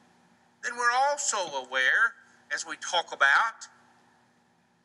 Then 0.63 0.73
we're 0.77 0.91
also 0.91 1.37
aware, 1.65 2.13
as 2.53 2.65
we 2.67 2.75
talk 2.77 3.13
about 3.13 3.67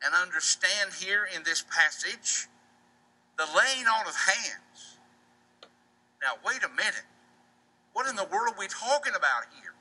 and 0.04 0.14
understand 0.14 0.92
here 1.00 1.26
in 1.34 1.42
this 1.42 1.64
passage, 1.68 2.46
the 3.36 3.44
laying 3.44 3.86
on 3.86 4.06
of 4.06 4.14
hands. 4.14 4.98
Now, 6.22 6.38
wait 6.46 6.62
a 6.62 6.68
minute. 6.68 7.04
What 7.94 8.10
in 8.10 8.16
the 8.16 8.26
world 8.26 8.54
are 8.54 8.58
we 8.58 8.66
talking 8.66 9.14
about 9.16 9.46
here? 9.62 9.72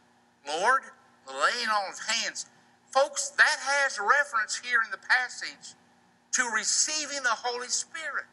Lord, 0.47 0.84
the 1.26 1.34
laying 1.34 1.67
on 1.67 1.91
of 1.91 1.99
hands. 2.08 2.45
Folks, 2.93 3.30
that 3.30 3.58
has 3.60 3.99
reference 3.99 4.62
here 4.63 4.80
in 4.86 4.91
the 4.91 5.02
passage 5.02 5.73
to 6.34 6.43
receiving 6.56 7.23
the 7.23 7.41
Holy 7.41 7.67
Spirit. 7.67 8.30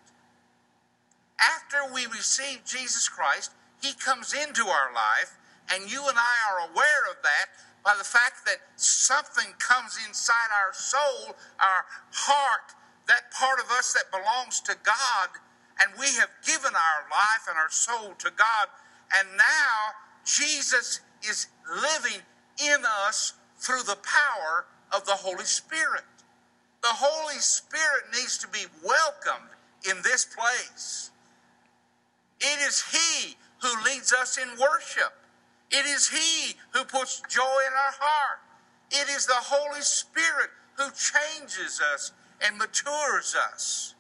After 1.40 1.92
we 1.92 2.04
receive 2.06 2.60
Jesus 2.66 3.08
Christ, 3.08 3.52
He 3.80 3.94
comes 3.94 4.34
into 4.34 4.68
our 4.68 4.92
life, 4.92 5.40
and 5.72 5.90
you 5.90 6.04
and 6.08 6.18
I 6.18 6.34
are 6.52 6.70
aware 6.70 7.08
of 7.08 7.16
that 7.22 7.48
by 7.82 7.94
the 7.96 8.04
fact 8.04 8.44
that 8.44 8.60
something 8.76 9.56
comes 9.58 9.96
inside 10.06 10.52
our 10.52 10.74
soul, 10.74 11.36
our 11.58 11.88
heart, 12.12 12.76
that 13.08 13.32
part 13.32 13.58
of 13.58 13.70
us 13.70 13.94
that 13.94 14.12
belongs 14.12 14.60
to 14.60 14.76
God, 14.84 15.40
and 15.80 15.98
we 15.98 16.12
have 16.20 16.28
given 16.44 16.76
our 16.76 17.08
life 17.08 17.48
and 17.48 17.56
our 17.56 17.70
soul 17.70 18.12
to 18.18 18.30
God, 18.36 18.68
and 19.18 19.28
now 19.36 19.94
Jesus 20.24 21.00
is 21.28 21.48
living 21.68 22.20
in 22.64 22.84
us 23.06 23.34
through 23.58 23.82
the 23.82 23.98
power 24.02 24.66
of 24.92 25.04
the 25.04 25.12
Holy 25.12 25.44
Spirit. 25.44 26.04
The 26.82 26.88
Holy 26.88 27.38
Spirit 27.38 28.04
needs 28.12 28.38
to 28.38 28.48
be 28.48 28.66
welcomed 28.84 29.50
in 29.88 29.96
this 30.02 30.24
place. 30.24 31.10
It 32.40 32.60
is 32.66 32.82
He 32.90 33.36
who 33.60 33.84
leads 33.84 34.12
us 34.12 34.38
in 34.38 34.48
worship. 34.58 35.12
It 35.70 35.86
is 35.86 36.08
He 36.08 36.54
who 36.72 36.84
puts 36.84 37.22
joy 37.28 37.42
in 37.66 37.72
our 37.72 37.94
heart. 37.98 38.40
It 38.90 39.08
is 39.10 39.26
the 39.26 39.34
Holy 39.36 39.82
Spirit 39.82 40.50
who 40.76 40.84
changes 40.90 41.80
us 41.94 42.12
and 42.40 42.56
matures 42.56 43.36
us. 43.52 43.94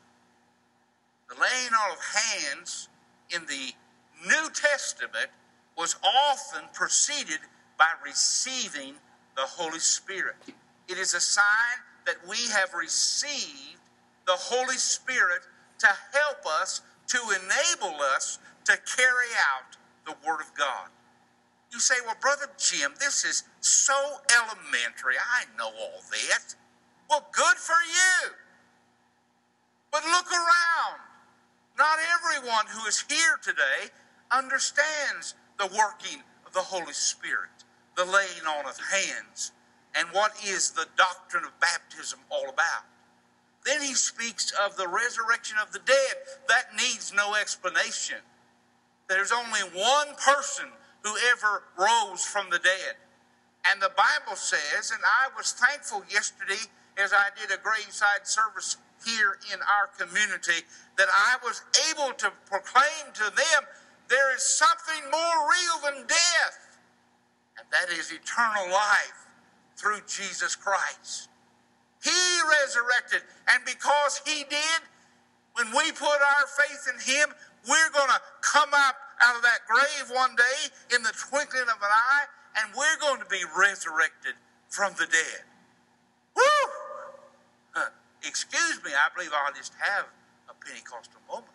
The 1.28 1.34
laying 1.36 1.72
on 1.72 1.92
of 1.92 1.98
hands 1.98 2.88
in 3.34 3.42
the 3.46 3.72
New 4.26 4.50
Testament 4.50 5.28
was 5.76 5.96
often 6.28 6.62
preceded 6.74 7.40
by 7.78 7.88
receiving 8.04 8.94
the 9.36 9.42
Holy 9.42 9.78
Spirit. 9.78 10.36
It 10.88 10.98
is 10.98 11.14
a 11.14 11.20
sign 11.20 11.78
that 12.06 12.16
we 12.28 12.36
have 12.52 12.74
received 12.74 13.80
the 14.26 14.36
Holy 14.36 14.76
Spirit 14.76 15.42
to 15.78 15.86
help 16.12 16.44
us, 16.60 16.82
to 17.08 17.18
enable 17.30 18.00
us 18.02 18.38
to 18.64 18.72
carry 18.96 19.32
out 19.52 19.76
the 20.04 20.14
Word 20.26 20.40
of 20.40 20.54
God. 20.54 20.88
You 21.72 21.78
say, 21.78 21.94
well, 22.04 22.16
Brother 22.20 22.50
Jim, 22.58 22.92
this 22.98 23.24
is 23.24 23.44
so 23.60 23.94
elementary. 24.36 25.14
I 25.16 25.44
know 25.56 25.68
all 25.68 26.02
that. 26.10 26.54
Well, 27.08 27.26
good 27.32 27.56
for 27.56 27.80
you. 27.86 28.32
But 29.90 30.04
look 30.04 30.30
around. 30.30 31.00
Not 31.78 31.98
everyone 32.12 32.66
who 32.68 32.86
is 32.86 33.04
here 33.08 33.38
today 33.42 33.90
understands 34.32 35.34
the 35.58 35.66
working 35.66 36.22
of 36.46 36.52
the 36.52 36.60
Holy 36.60 36.92
Spirit, 36.92 37.64
the 37.96 38.04
laying 38.04 38.46
on 38.48 38.66
of 38.66 38.78
hands, 38.92 39.52
and 39.96 40.08
what 40.12 40.32
is 40.44 40.70
the 40.70 40.86
doctrine 40.96 41.44
of 41.44 41.58
baptism 41.60 42.20
all 42.30 42.48
about. 42.48 42.84
Then 43.64 43.82
he 43.82 43.94
speaks 43.94 44.52
of 44.64 44.76
the 44.76 44.88
resurrection 44.88 45.58
of 45.60 45.72
the 45.72 45.80
dead. 45.80 46.14
That 46.48 46.74
needs 46.74 47.12
no 47.14 47.34
explanation. 47.34 48.16
There's 49.08 49.32
only 49.32 49.60
one 49.74 50.14
person 50.16 50.66
who 51.02 51.14
ever 51.30 51.64
rose 51.76 52.24
from 52.24 52.48
the 52.50 52.58
dead. 52.58 52.96
And 53.70 53.82
the 53.82 53.92
Bible 53.96 54.36
says, 54.36 54.90
and 54.92 55.02
I 55.04 55.28
was 55.36 55.52
thankful 55.52 56.04
yesterday 56.10 56.62
as 56.96 57.12
I 57.12 57.28
did 57.38 57.50
a 57.50 57.60
graveside 57.60 58.24
service 58.24 58.76
here 59.04 59.38
in 59.52 59.60
our 59.60 59.88
community, 59.98 60.64
that 60.96 61.08
I 61.10 61.36
was 61.42 61.62
able 61.90 62.12
to 62.14 62.32
proclaim 62.46 63.12
to 63.14 63.24
them 63.24 63.62
there 64.10 64.34
is 64.34 64.42
something 64.42 65.08
more 65.10 65.38
real 65.46 65.76
than 65.86 66.06
death, 66.06 66.76
and 67.56 67.66
that 67.70 67.88
is 67.96 68.10
eternal 68.10 68.66
life 68.70 69.26
through 69.76 70.00
Jesus 70.06 70.56
Christ. 70.56 71.30
He 72.02 72.10
resurrected, 72.60 73.22
and 73.48 73.64
because 73.64 74.20
He 74.26 74.44
did, 74.50 74.80
when 75.54 75.68
we 75.70 75.92
put 75.92 76.08
our 76.08 76.46
faith 76.58 76.90
in 76.92 76.98
Him, 77.00 77.30
we're 77.68 77.92
going 77.94 78.10
to 78.10 78.20
come 78.42 78.70
up 78.74 78.96
out 79.22 79.36
of 79.36 79.42
that 79.42 79.60
grave 79.68 80.10
one 80.10 80.34
day 80.34 80.96
in 80.96 81.02
the 81.02 81.12
twinkling 81.14 81.70
of 81.70 81.78
an 81.80 81.92
eye, 81.92 82.26
and 82.58 82.74
we're 82.76 82.98
going 83.00 83.20
to 83.20 83.28
be 83.28 83.42
resurrected 83.56 84.34
from 84.68 84.92
the 84.98 85.06
dead. 85.06 85.44
Woo! 86.34 87.82
excuse 88.26 88.80
me, 88.84 88.90
I 88.90 89.14
believe 89.14 89.30
I'll 89.34 89.52
just 89.52 89.74
have 89.78 90.06
a 90.48 90.54
Pentecostal 90.64 91.20
moment. 91.28 91.52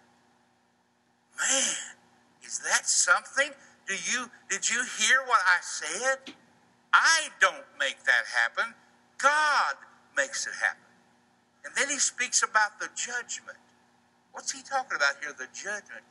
Man, 1.38 1.95
is 2.46 2.60
that 2.60 2.88
something? 2.88 3.50
Do 3.88 3.94
you 3.94 4.30
did 4.50 4.70
you 4.70 4.84
hear 4.98 5.20
what 5.26 5.42
I 5.46 5.60
said? 5.62 6.34
I 6.94 7.30
don't 7.42 7.66
make 7.80 8.04
that 8.06 8.26
happen. 8.34 8.74
God 9.18 9.76
makes 10.16 10.48
it 10.48 10.54
happen. 10.62 10.80
And 11.66 11.74
then 11.76 11.90
he 11.90 11.98
speaks 11.98 12.44
about 12.44 12.80
the 12.80 12.90
judgment. 12.96 13.58
What's 14.32 14.52
he 14.52 14.62
talking 14.62 14.96
about 14.96 15.16
here? 15.22 15.34
The 15.38 15.48
judgment. 15.54 16.04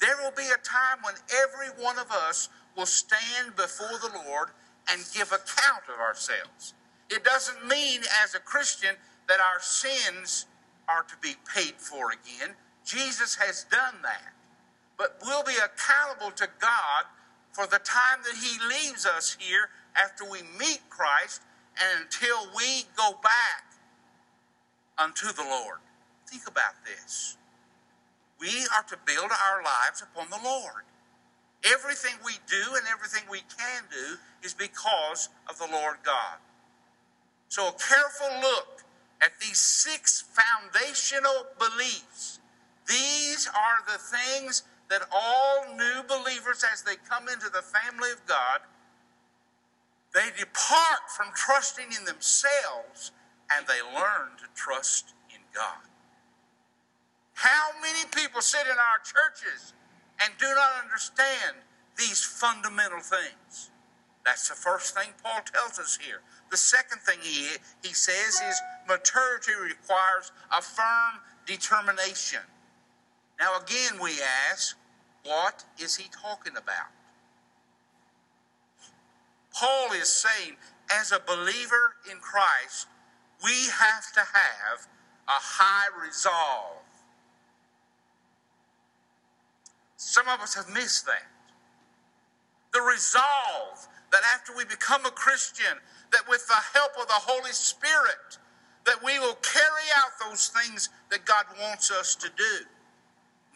There 0.00 0.16
will 0.22 0.32
be 0.32 0.48
a 0.48 0.60
time 0.64 1.02
when 1.04 1.14
every 1.28 1.82
one 1.82 1.98
of 1.98 2.10
us 2.10 2.48
will 2.76 2.86
stand 2.86 3.56
before 3.56 3.98
the 4.00 4.16
Lord 4.26 4.48
and 4.90 5.04
give 5.14 5.28
account 5.28 5.84
of 5.92 6.00
ourselves. 6.00 6.74
It 7.10 7.24
doesn't 7.24 7.66
mean, 7.66 8.00
as 8.22 8.34
a 8.34 8.40
Christian, 8.40 8.94
that 9.28 9.40
our 9.40 9.60
sins 9.60 10.46
are 10.88 11.02
to 11.02 11.16
be 11.20 11.34
paid 11.54 11.74
for 11.76 12.12
again. 12.12 12.54
Jesus 12.84 13.34
has 13.36 13.64
done 13.70 13.96
that. 14.02 14.32
But 15.00 15.16
we'll 15.24 15.42
be 15.44 15.56
accountable 15.56 16.30
to 16.32 16.46
God 16.60 17.04
for 17.52 17.66
the 17.66 17.78
time 17.78 18.20
that 18.22 18.36
He 18.36 18.58
leaves 18.68 19.06
us 19.06 19.34
here 19.40 19.70
after 19.96 20.30
we 20.30 20.40
meet 20.58 20.80
Christ 20.90 21.40
and 21.80 22.04
until 22.04 22.36
we 22.54 22.84
go 22.98 23.12
back 23.22 23.64
unto 24.98 25.32
the 25.32 25.42
Lord. 25.42 25.78
Think 26.26 26.42
about 26.46 26.74
this. 26.84 27.38
We 28.38 28.66
are 28.76 28.82
to 28.90 28.98
build 29.06 29.30
our 29.30 29.62
lives 29.62 30.02
upon 30.02 30.28
the 30.28 30.44
Lord. 30.44 30.84
Everything 31.64 32.16
we 32.22 32.34
do 32.46 32.74
and 32.74 32.84
everything 32.92 33.22
we 33.30 33.40
can 33.56 33.84
do 33.90 34.18
is 34.42 34.52
because 34.52 35.30
of 35.48 35.56
the 35.56 35.68
Lord 35.72 35.96
God. 36.04 36.36
So, 37.48 37.68
a 37.68 37.72
careful 37.72 38.38
look 38.42 38.84
at 39.22 39.32
these 39.40 39.58
six 39.58 40.22
foundational 40.22 41.46
beliefs. 41.58 42.38
These 42.86 43.48
are 43.48 43.84
the 43.86 43.98
things 43.98 44.64
that 44.90 45.02
all 45.14 45.76
new 45.76 46.02
believers, 46.06 46.64
as 46.72 46.82
they 46.82 46.96
come 47.08 47.28
into 47.28 47.48
the 47.48 47.62
family 47.62 48.10
of 48.12 48.26
God, 48.26 48.60
they 50.12 50.28
depart 50.36 51.06
from 51.16 51.28
trusting 51.34 51.86
in 51.96 52.04
themselves 52.04 53.12
and 53.52 53.66
they 53.66 53.80
learn 53.94 54.36
to 54.38 54.46
trust 54.54 55.14
in 55.30 55.40
God. 55.54 55.86
How 57.34 57.70
many 57.80 58.04
people 58.14 58.42
sit 58.42 58.66
in 58.66 58.76
our 58.76 59.00
churches 59.06 59.72
and 60.22 60.32
do 60.38 60.46
not 60.46 60.84
understand 60.84 61.56
these 61.96 62.22
fundamental 62.22 63.00
things? 63.00 63.70
That's 64.26 64.48
the 64.48 64.54
first 64.54 64.94
thing 64.94 65.08
Paul 65.22 65.40
tells 65.54 65.78
us 65.78 65.98
here. 66.00 66.20
The 66.50 66.56
second 66.56 67.00
thing 67.00 67.18
he, 67.22 67.46
he 67.82 67.94
says 67.94 68.40
is 68.48 68.60
maturity 68.88 69.52
requires 69.62 70.32
a 70.56 70.60
firm 70.60 71.22
determination. 71.46 72.40
Now, 73.40 73.58
again, 73.58 73.98
we 74.02 74.12
ask, 74.50 74.76
what 75.24 75.64
is 75.78 75.96
he 75.96 76.08
talking 76.10 76.56
about? 76.56 76.90
Paul 79.52 79.92
is 79.92 80.08
saying, 80.08 80.56
as 80.90 81.12
a 81.12 81.20
believer 81.20 81.94
in 82.10 82.18
Christ, 82.18 82.86
we 83.44 83.52
have 83.52 84.12
to 84.14 84.20
have 84.20 84.86
a 85.28 85.38
high 85.38 85.88
resolve. 86.04 86.82
Some 89.96 90.28
of 90.28 90.40
us 90.40 90.54
have 90.54 90.68
missed 90.72 91.06
that. 91.06 91.26
The 92.72 92.80
resolve 92.80 93.88
that 94.12 94.22
after 94.34 94.56
we 94.56 94.64
become 94.64 95.04
a 95.06 95.10
Christian, 95.10 95.78
that 96.12 96.28
with 96.28 96.46
the 96.48 96.78
help 96.78 96.92
of 97.00 97.06
the 97.06 97.12
Holy 97.14 97.52
Spirit, 97.52 98.38
that 98.86 99.02
we 99.04 99.18
will 99.18 99.36
carry 99.42 99.88
out 99.98 100.10
those 100.28 100.48
things 100.48 100.88
that 101.10 101.24
God 101.24 101.44
wants 101.60 101.90
us 101.90 102.14
to 102.16 102.28
do. 102.36 102.66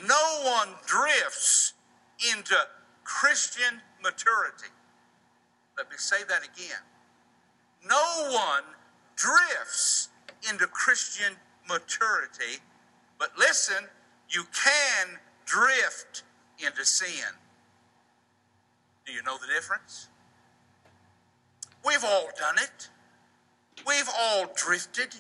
No 0.03 0.41
one 0.45 0.75
drifts 0.87 1.75
into 2.33 2.57
Christian 3.05 3.81
maturity. 4.03 4.73
Let 5.77 5.91
me 5.91 5.97
say 5.99 6.25
that 6.29 6.43
again. 6.43 6.83
No 7.87 8.31
one 8.33 8.65
drifts 9.17 10.09
into 10.49 10.67
Christian 10.67 11.35
maturity, 11.69 12.61
but 13.19 13.31
listen, 13.39 13.89
you 14.29 14.45
can 14.53 15.19
drift 15.45 16.23
into 16.59 16.85
sin. 16.85 17.35
Do 19.07 19.13
you 19.13 19.23
know 19.23 19.37
the 19.39 19.47
difference? 19.47 20.09
We've 21.85 22.05
all 22.05 22.29
done 22.39 22.57
it. 22.59 22.89
We've 23.87 24.09
all 24.19 24.47
drifted. 24.57 25.15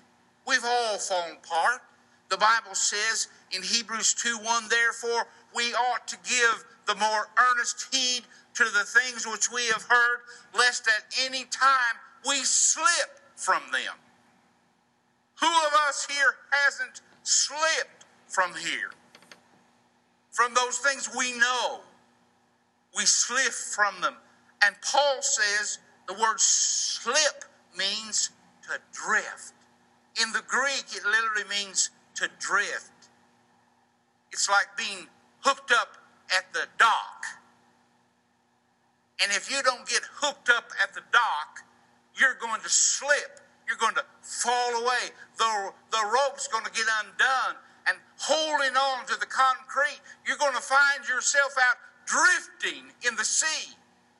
We've 0.46 0.64
all 0.64 0.98
fallen 0.98 1.37
apart. 1.42 1.82
The 2.30 2.38
Bible 2.38 2.74
says 2.74 3.28
in 3.52 3.62
Hebrews 3.62 4.14
2 4.14 4.38
1, 4.38 4.68
therefore, 4.68 5.26
we 5.54 5.72
ought 5.74 6.07
to 6.09 6.16
give 6.28 6.64
the 6.87 6.94
more 6.96 7.28
earnest 7.50 7.94
heed 7.94 8.22
to 8.54 8.64
the 8.64 8.85
things 8.85 9.26
which 9.26 9.50
we 9.50 9.66
have 9.66 9.83
heard, 9.83 10.20
lest 10.57 10.88
at 10.88 11.04
any 11.24 11.44
time 11.44 11.96
we 12.26 12.37
slip 12.44 13.20
from 13.37 13.62
them. 13.72 13.94
Who 15.40 15.46
of 15.46 15.72
us 15.88 16.07
here 16.11 16.37
hasn't 16.50 17.00
slipped 17.22 18.04
from 18.28 18.54
here? 18.54 18.90
From 20.30 20.54
those 20.54 20.78
things 20.78 21.11
we 21.16 21.33
know, 21.38 21.80
we 22.96 23.04
slip 23.04 23.52
from 23.52 24.00
them. 24.00 24.14
And 24.64 24.74
Paul 24.83 25.20
says 25.20 25.78
the 26.07 26.14
word 26.14 26.38
slip 26.38 27.44
means 27.76 28.30
to 28.62 28.78
drift. 28.92 29.52
In 30.22 30.33
the 30.33 30.42
Greek, 30.46 30.85
it 30.92 31.04
literally 31.04 31.48
means 31.50 31.90
to 32.14 32.28
drift. 32.38 32.90
It's 34.35 34.51
like 34.51 34.66
being 34.77 35.07
hooked 35.47 35.70
up 35.70 35.97
at 36.35 36.53
the 36.53 36.66
dock 36.77 37.14
and 39.23 39.31
if 39.33 39.51
you 39.51 39.62
don't 39.62 39.87
get 39.88 40.03
hooked 40.20 40.51
up 40.51 40.70
at 40.83 40.94
the 40.94 41.03
dock, 41.12 41.64
you're 42.16 42.37
going 42.40 42.61
to 42.61 42.68
slip. 42.68 43.40
You're 43.66 43.79
going 43.79 43.94
to 43.94 44.05
fall 44.20 44.83
away. 44.83 45.14
The, 45.38 45.73
the 45.90 46.03
rope's 46.12 46.49
going 46.49 46.64
to 46.64 46.70
get 46.73 46.87
undone. 47.01 47.57
And 47.87 47.97
holding 48.18 48.77
on 48.77 49.07
to 49.07 49.16
the 49.18 49.27
concrete, 49.27 50.01
you're 50.27 50.37
going 50.37 50.55
to 50.55 50.62
find 50.62 51.09
yourself 51.09 51.55
out 51.57 51.77
drifting 52.07 52.92
in 53.07 53.16
the 53.16 53.25
sea. 53.25 53.73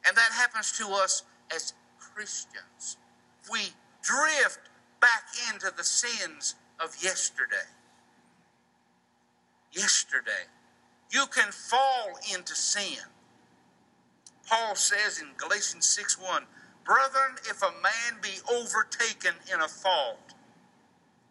And 0.07 0.17
that 0.17 0.33
happens 0.33 0.73
to 0.79 0.89
us 0.89 1.25
as 1.55 1.75
Christians. 1.99 2.97
We 3.51 3.61
drift 4.03 4.71
back 5.01 5.25
into 5.53 5.73
the 5.77 5.85
sins 5.85 6.55
of 6.81 6.97
yesterday. 7.03 7.69
Yesterday. 9.75 10.49
You 11.11 11.27
can 11.27 11.51
fall 11.53 12.19
into 12.33 12.55
sin. 12.55 13.05
Paul 14.49 14.75
says 14.75 15.21
in 15.21 15.29
Galatians 15.37 15.89
6 15.89 16.19
1, 16.21 16.43
Brethren, 16.85 17.37
if 17.49 17.63
a 17.63 17.73
man 17.83 18.21
be 18.21 18.35
overtaken 18.53 19.35
in 19.53 19.61
a 19.61 19.69
fault, 19.69 20.35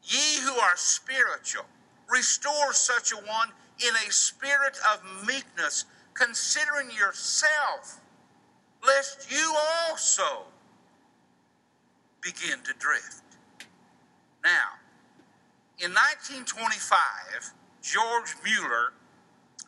ye 0.04 0.40
who 0.42 0.54
are 0.54 0.76
spiritual, 0.76 1.66
restore 2.10 2.74
such 2.74 3.12
a 3.12 3.16
one 3.16 3.50
in 3.80 3.96
a 4.08 4.12
spirit 4.12 4.78
of 4.94 5.28
meekness, 5.28 5.86
considering 6.14 6.90
yourself, 6.92 8.00
lest 8.86 9.32
you 9.32 9.56
also 9.90 10.46
begin 12.22 12.60
to 12.64 12.74
drift. 12.80 13.24
Now, 14.44 14.80
in 15.80 15.92
1925, 15.92 17.54
George 17.84 18.36
Mueller, 18.46 18.94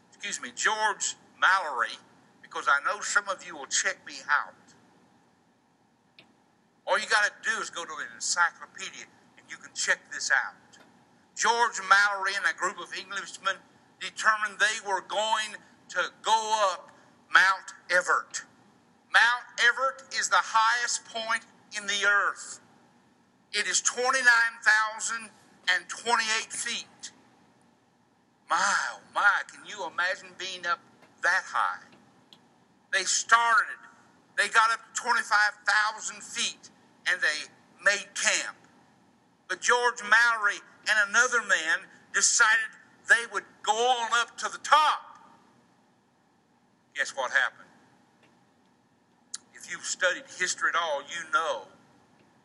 excuse 0.07 0.41
me, 0.41 0.49
George 0.55 1.17
Mallory, 1.37 1.99
because 2.41 2.65
I 2.65 2.79
know 2.87 3.01
some 3.01 3.27
of 3.27 3.45
you 3.45 3.57
will 3.57 3.67
check 3.67 3.97
me 4.07 4.13
out. 4.31 4.55
All 6.87 6.97
you 6.97 7.07
got 7.07 7.25
to 7.25 7.31
do 7.43 7.59
is 7.61 7.69
go 7.69 7.83
to 7.83 7.91
an 7.91 8.07
encyclopedia 8.15 9.03
and 9.37 9.51
you 9.51 9.57
can 9.57 9.73
check 9.75 9.99
this 10.13 10.31
out. 10.31 10.55
George 11.35 11.81
Mallory 11.89 12.31
and 12.37 12.45
a 12.49 12.53
group 12.57 12.79
of 12.79 12.93
Englishmen 12.97 13.57
determined 13.99 14.57
they 14.59 14.79
were 14.87 15.01
going 15.01 15.57
to 15.89 16.09
go 16.21 16.69
up 16.71 16.91
Mount 17.33 17.73
Everest. 17.91 18.45
Mount 19.11 19.43
Everest 19.59 20.05
is 20.17 20.29
the 20.29 20.39
highest 20.39 21.03
point 21.05 21.45
in 21.75 21.85
the 21.87 22.05
earth. 22.07 22.61
It 23.51 23.67
is 23.67 23.81
29,028 23.81 26.53
feet. 26.53 26.87
My, 28.49 28.75
oh 28.93 28.99
my, 29.13 29.41
can 29.51 29.65
you 29.65 29.85
imagine 29.87 30.29
being 30.37 30.65
up 30.67 30.79
that 31.23 31.43
high? 31.45 31.81
They 32.93 33.03
started, 33.03 33.79
they 34.37 34.47
got 34.49 34.71
up 34.71 34.79
to 34.93 35.01
25,000 35.01 36.21
feet 36.21 36.69
and 37.09 37.19
they 37.21 37.49
made 37.83 38.07
camp. 38.13 38.57
But 39.47 39.61
George 39.61 40.01
Mallory 40.03 40.59
and 40.89 41.09
another 41.09 41.41
man 41.41 41.85
decided 42.13 42.71
they 43.09 43.25
would 43.33 43.43
go 43.63 43.73
on 43.73 44.09
up 44.21 44.37
to 44.37 44.49
the 44.49 44.59
top. 44.59 45.01
Guess 46.95 47.11
what 47.15 47.31
happened? 47.31 47.69
If 49.53 49.69
you've 49.71 49.85
studied 49.85 50.23
history 50.39 50.69
at 50.69 50.75
all, 50.75 51.01
you 51.01 51.31
know, 51.33 51.63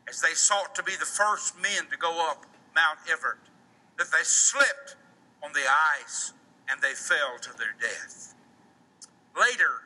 as 0.09 0.21
they 0.21 0.35
sought 0.35 0.75
to 0.75 0.83
be 0.83 0.93
the 0.99 1.07
first 1.07 1.55
men 1.61 1.87
to 1.91 1.97
go 1.97 2.27
up 2.29 2.47
Mount 2.75 2.99
Everest, 3.11 3.41
that 3.99 4.11
they 4.11 4.25
slipped 4.25 4.97
on 5.43 5.53
the 5.53 5.65
ice 6.01 6.33
and 6.71 6.81
they 6.81 6.93
fell 6.93 7.39
to 7.41 7.51
their 7.57 7.75
death. 7.81 8.35
Later, 9.39 9.83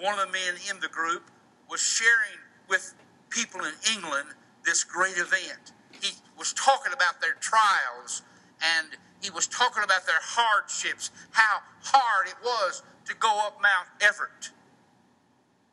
one 0.00 0.18
of 0.18 0.26
the 0.26 0.32
men 0.32 0.54
in 0.70 0.80
the 0.80 0.88
group 0.88 1.30
was 1.70 1.80
sharing 1.80 2.38
with 2.68 2.94
people 3.30 3.60
in 3.60 3.72
England 3.94 4.28
this 4.64 4.84
great 4.84 5.16
event. 5.16 5.72
He 6.00 6.12
was 6.38 6.52
talking 6.52 6.92
about 6.92 7.20
their 7.20 7.34
trials 7.40 8.22
and 8.62 8.88
he 9.22 9.30
was 9.30 9.46
talking 9.46 9.82
about 9.82 10.06
their 10.06 10.20
hardships, 10.20 11.10
how 11.30 11.60
hard 11.82 12.28
it 12.28 12.36
was 12.42 12.82
to 13.06 13.14
go 13.14 13.40
up 13.46 13.60
Mount 13.62 13.88
Everest. 14.00 14.52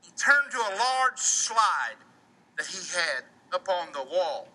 He 0.01 0.11
turned 0.11 0.51
to 0.51 0.57
a 0.57 0.73
large 0.77 1.19
slide 1.19 1.97
that 2.57 2.67
he 2.67 2.79
had 2.95 3.23
upon 3.53 3.91
the 3.93 4.03
wall. 4.03 4.47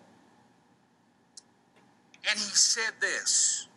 And 2.29 2.37
he 2.37 2.49
said 2.55 2.93
this 2.99 3.68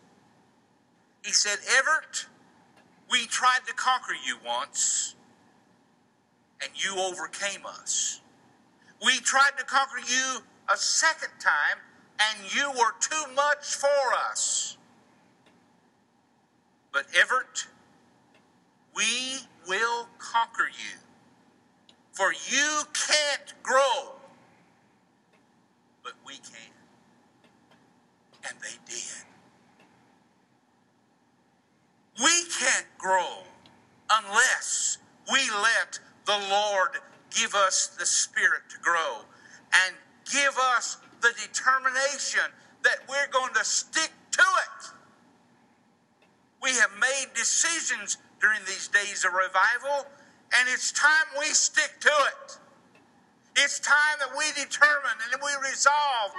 Said, 1.33 1.57
Everest, 1.77 2.27
we 3.09 3.25
tried 3.25 3.61
to 3.65 3.73
conquer 3.73 4.13
you 4.13 4.37
once, 4.45 5.15
and 6.61 6.71
you 6.75 6.95
overcame 6.99 7.65
us. 7.65 8.21
We 9.03 9.17
tried 9.19 9.57
to 9.57 9.65
conquer 9.65 9.97
you 9.97 10.41
a 10.71 10.77
second 10.77 11.31
time, 11.39 11.79
and 12.21 12.55
you 12.55 12.69
were 12.69 12.93
too 12.99 13.33
much 13.35 13.65
for 13.75 14.13
us. 14.29 14.77
But 16.91 17.07
Everest, 17.19 17.67
we 18.95 19.39
will 19.67 20.07
conquer 20.19 20.69
you, 20.69 20.99
for 22.11 22.31
you 22.31 22.83
can't 22.93 23.53
grow, 23.63 24.13
but 26.03 26.13
we 26.25 26.35
can. 26.35 26.71
And 28.47 28.55
they 28.61 28.77
did. 28.87 29.32
We 32.21 32.43
can't 32.59 32.85
grow 32.97 33.43
unless 34.11 34.97
we 35.31 35.39
let 35.49 35.99
the 36.25 36.39
Lord 36.49 36.89
give 37.31 37.55
us 37.55 37.87
the 37.87 38.05
Spirit 38.05 38.61
to 38.69 38.77
grow 38.79 39.25
and 39.85 39.95
give 40.31 40.55
us 40.75 40.97
the 41.21 41.33
determination 41.41 42.51
that 42.83 42.97
we're 43.09 43.31
going 43.31 43.53
to 43.55 43.63
stick 43.63 44.11
to 44.31 44.41
it. 44.41 44.91
We 46.61 46.71
have 46.71 46.91
made 46.99 47.33
decisions 47.35 48.17
during 48.39 48.59
these 48.65 48.87
days 48.87 49.25
of 49.25 49.33
revival, 49.33 50.05
and 50.55 50.69
it's 50.69 50.91
time 50.91 51.27
we 51.39 51.47
stick 51.47 51.99
to 52.01 52.11
it. 52.27 52.57
It's 53.55 53.79
time 53.79 54.19
that 54.19 54.29
we 54.37 54.45
determine 54.55 55.17
and 55.31 55.41
we 55.41 55.69
resolve 55.69 56.31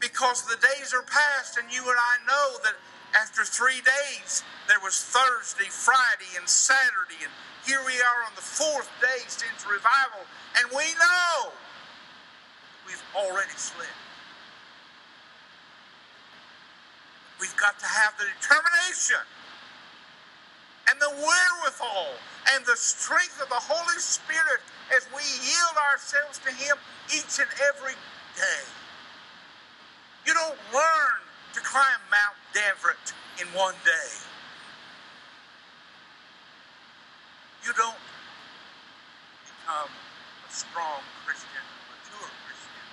because 0.00 0.42
the 0.46 0.56
days 0.56 0.94
are 0.94 1.02
past, 1.02 1.58
and 1.58 1.70
you 1.72 1.82
and 1.82 1.98
I 1.98 2.26
know 2.26 2.56
that 2.64 2.74
after 3.14 3.44
three 3.44 3.80
days, 3.82 4.42
there 4.68 4.80
was 4.80 5.02
Thursday, 5.02 5.68
Friday, 5.68 6.38
and 6.38 6.48
Saturday, 6.48 7.18
and 7.22 7.32
here 7.66 7.80
we 7.84 7.94
are 8.00 8.20
on 8.26 8.34
the 8.34 8.42
fourth 8.42 8.88
day 9.00 9.22
since 9.26 9.66
revival, 9.66 10.22
and 10.58 10.70
we 10.70 10.86
know 10.94 11.52
we've 12.86 13.02
already 13.14 13.54
slipped. 13.56 13.90
We've 17.40 17.56
got 17.56 17.78
to 17.80 17.86
have 17.86 18.14
the 18.18 18.26
determination 18.36 19.24
and 20.90 21.00
the 21.00 21.10
wherewithal 21.10 22.12
and 22.52 22.64
the 22.66 22.76
strength 22.76 23.40
of 23.40 23.48
the 23.48 23.62
Holy 23.62 23.98
Spirit 23.98 24.60
as 24.94 25.06
we 25.14 25.22
yield 25.22 25.76
ourselves 25.90 26.38
to 26.44 26.52
Him 26.52 26.76
each 27.08 27.38
and 27.40 27.48
every 27.72 27.94
day. 28.36 28.62
You 30.26 30.34
don't 30.34 30.58
learn 30.74 31.18
to 31.54 31.60
climb 31.60 32.00
Mount 32.10 32.39
Everest 32.56 33.14
in 33.40 33.46
one 33.56 33.74
day. 33.84 34.10
You 37.64 37.72
don't 37.74 37.94
become 39.44 39.90
a 40.48 40.52
strong 40.52 41.02
Christian, 41.24 41.62
a 41.62 41.84
mature 41.94 42.30
Christian 42.46 42.86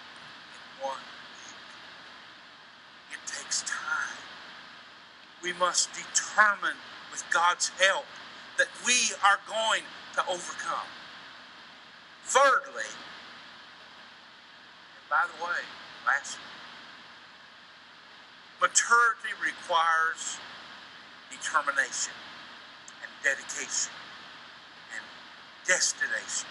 in 0.54 0.86
one 0.86 1.02
week. 1.02 1.58
It 3.14 3.22
takes 3.26 3.64
time. 3.64 4.18
We 5.42 5.54
must 5.54 5.90
determine 5.94 6.78
with 7.12 7.24
God's 7.32 7.70
help 7.80 8.06
that 8.58 8.68
we 8.86 9.14
are 9.24 9.40
going 9.48 9.84
to 10.14 10.22
overcome. 10.30 10.88
Thirdly, 12.24 12.92
and 14.94 15.10
by 15.10 15.26
the 15.26 15.44
way, 15.44 15.62
lastly, 16.06 16.42
Maturity 18.60 19.38
requires 19.38 20.38
determination 21.30 22.14
and 23.04 23.12
dedication 23.24 23.94
and 24.96 25.06
destination. 25.68 26.50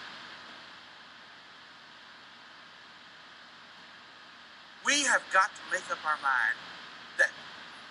We 4.85 5.03
have 5.03 5.23
got 5.33 5.51
to 5.51 5.63
make 5.73 5.91
up 5.91 5.99
our 6.07 6.19
mind 6.23 6.55
that 7.19 7.31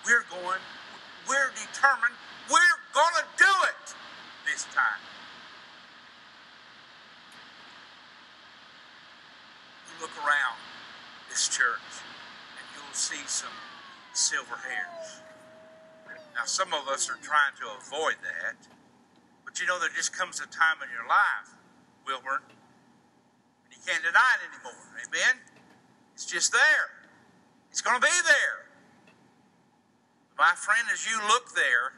we're 0.05 0.23
going, 0.31 0.63
we're 1.27 1.51
determined, 1.51 2.15
we're 2.49 2.79
going 2.93 3.15
to 3.19 3.25
do 3.37 3.51
it 3.67 3.95
this 4.47 4.63
time. 4.73 5.03
You 9.91 10.01
look 10.01 10.15
around 10.23 10.55
this 11.29 11.49
church 11.49 11.83
and 12.55 12.63
you'll 12.71 12.93
see 12.93 13.19
some 13.27 13.51
silver 14.17 14.55
hairs. 14.55 15.21
Now, 16.35 16.45
some 16.45 16.73
of 16.73 16.87
us 16.87 17.09
are 17.09 17.19
trying 17.23 17.55
to 17.59 17.67
avoid 17.79 18.15
that, 18.23 18.55
but 19.45 19.59
you 19.59 19.67
know, 19.67 19.79
there 19.79 19.89
just 19.95 20.15
comes 20.15 20.39
a 20.39 20.47
time 20.47 20.83
in 20.83 20.89
your 20.91 21.07
life, 21.07 21.55
Wilburn, 22.05 22.43
and 23.63 23.71
you 23.71 23.79
can't 23.85 24.03
deny 24.03 24.31
it 24.39 24.51
anymore. 24.51 24.83
Amen? 24.99 25.39
It's 26.13 26.25
just 26.25 26.51
there. 26.51 27.07
It's 27.71 27.81
going 27.81 27.99
to 27.99 28.05
be 28.05 28.19
there. 28.25 28.67
My 30.37 30.51
friend, 30.55 30.87
as 30.91 31.05
you 31.05 31.17
look 31.27 31.55
there, 31.55 31.93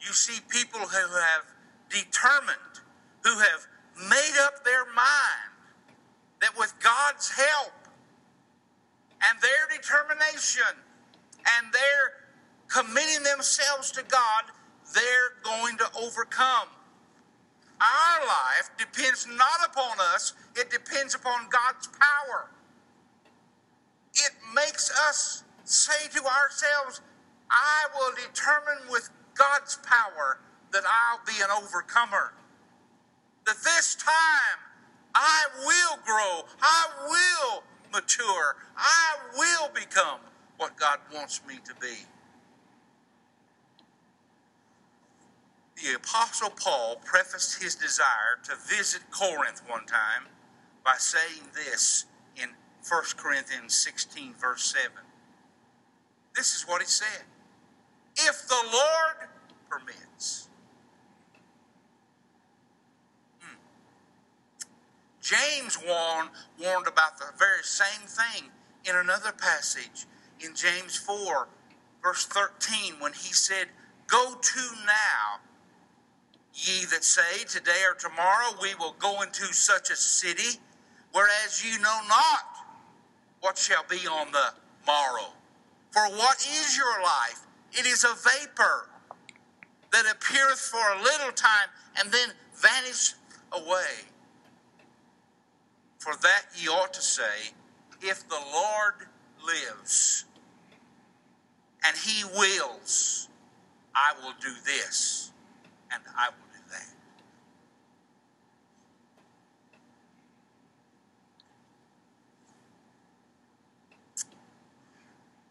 you 0.00 0.12
see 0.12 0.40
people 0.48 0.80
who 0.80 1.06
have 1.18 1.46
determined, 1.90 2.82
who 3.22 3.38
have 3.38 3.66
made 4.08 4.38
up 4.42 4.64
their 4.64 4.84
mind 4.86 5.50
that 6.40 6.56
with 6.56 6.74
God's 6.82 7.30
help 7.30 7.72
and 9.22 9.40
their 9.40 9.78
determination, 9.78 10.85
and 11.54 11.72
they're 11.72 12.26
committing 12.68 13.22
themselves 13.22 13.90
to 13.92 14.02
God, 14.02 14.44
they're 14.94 15.32
going 15.42 15.76
to 15.78 15.86
overcome. 16.00 16.68
Our 17.80 18.26
life 18.26 18.70
depends 18.78 19.26
not 19.26 19.70
upon 19.70 19.98
us, 20.14 20.32
it 20.54 20.70
depends 20.70 21.14
upon 21.14 21.48
God's 21.50 21.88
power. 21.88 22.48
It 24.14 24.32
makes 24.54 24.90
us 25.08 25.44
say 25.64 26.08
to 26.14 26.24
ourselves, 26.24 27.02
I 27.50 27.86
will 27.94 28.12
determine 28.12 28.90
with 28.90 29.10
God's 29.34 29.76
power 29.84 30.38
that 30.72 30.82
I'll 30.84 31.20
be 31.26 31.40
an 31.42 31.50
overcomer. 31.62 32.32
That 33.44 33.56
this 33.62 33.94
time 33.94 34.58
I 35.14 35.44
will 35.58 35.98
grow, 36.04 36.48
I 36.60 36.86
will 37.06 37.62
mature, 37.92 38.56
I 38.76 39.16
will 39.36 39.70
become 39.74 40.20
what 40.56 40.76
God 40.76 40.98
wants 41.12 41.40
me 41.46 41.56
to 41.64 41.74
be. 41.80 42.06
The 45.76 45.96
Apostle 45.96 46.50
Paul 46.50 46.96
prefaced 47.04 47.62
his 47.62 47.74
desire 47.74 48.38
to 48.44 48.54
visit 48.56 49.02
Corinth 49.10 49.62
one 49.68 49.84
time 49.84 50.28
by 50.84 50.94
saying 50.98 51.50
this 51.54 52.06
in 52.36 52.50
1 52.88 53.02
Corinthians 53.16 53.74
16, 53.74 54.34
verse 54.34 54.74
7. 54.74 54.90
this 56.34 56.54
is 56.54 56.62
what 56.66 56.80
he 56.80 56.88
said 56.88 57.24
If 58.16 58.48
the 58.48 58.62
Lord 58.72 59.28
permits. 59.68 60.48
Hmm. 63.40 63.56
James 65.20 65.78
warned, 65.86 66.30
warned 66.58 66.86
about 66.86 67.18
the 67.18 67.26
very 67.38 67.62
same 67.62 68.06
thing 68.06 68.50
in 68.88 68.96
another 68.96 69.32
passage 69.32 70.06
in 70.40 70.54
James 70.54 70.96
4, 70.96 71.48
verse 72.02 72.26
13, 72.26 72.94
when 73.00 73.12
he 73.12 73.32
said, 73.32 73.68
Go 74.06 74.34
to 74.40 74.60
now, 74.86 75.40
ye 76.54 76.84
that 76.86 77.04
say, 77.04 77.44
Today 77.48 77.82
or 77.88 77.94
tomorrow 77.94 78.56
we 78.60 78.74
will 78.74 78.94
go 78.98 79.22
into 79.22 79.44
such 79.52 79.90
a 79.90 79.96
city, 79.96 80.60
whereas 81.12 81.64
ye 81.64 81.78
know 81.78 82.00
not 82.08 82.46
what 83.40 83.58
shall 83.58 83.84
be 83.88 84.06
on 84.06 84.30
the 84.32 84.54
morrow. 84.86 85.32
For 85.90 86.06
what 86.16 86.36
is 86.38 86.76
your 86.76 87.02
life? 87.02 87.40
It 87.72 87.86
is 87.86 88.04
a 88.04 88.14
vapor 88.14 88.88
that 89.92 90.04
appeareth 90.12 90.58
for 90.58 90.92
a 90.92 91.02
little 91.02 91.32
time 91.32 91.68
and 91.98 92.12
then 92.12 92.28
vanisheth 92.54 93.14
away. 93.52 94.04
For 95.98 96.14
that 96.22 96.44
ye 96.54 96.68
ought 96.68 96.92
to 96.94 97.02
say, 97.02 97.52
If 98.02 98.28
the 98.28 98.40
Lord 98.52 99.08
lives 99.44 100.25
and 101.86 101.96
he 101.96 102.24
wills, 102.24 103.28
I 103.94 104.12
will 104.22 104.34
do 104.40 104.52
this 104.64 105.30
and 105.92 106.02
I 106.16 106.28
will 106.28 106.48
do 106.52 106.58
that. 106.70 106.86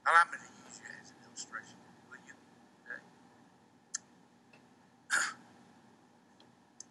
Well, 0.05 0.13
I'm 0.19 0.27
going 0.27 0.39
to 0.39 0.45
use 0.67 0.79
you 0.83 0.89
as 1.01 1.09
an 1.09 1.15
illustration. 1.25 1.77
Will 2.09 2.19
you? 2.27 2.35
Okay. 2.83 3.01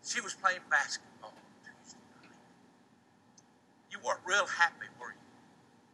she 0.03 0.21
was 0.21 0.35
playing 0.35 0.61
basketball 0.71 1.35
Tuesday 1.63 1.99
night. 2.23 2.35
You 3.91 3.99
weren't 4.05 4.21
real 4.27 4.47
happy, 4.47 4.89
were 4.99 5.13
you, 5.13 5.31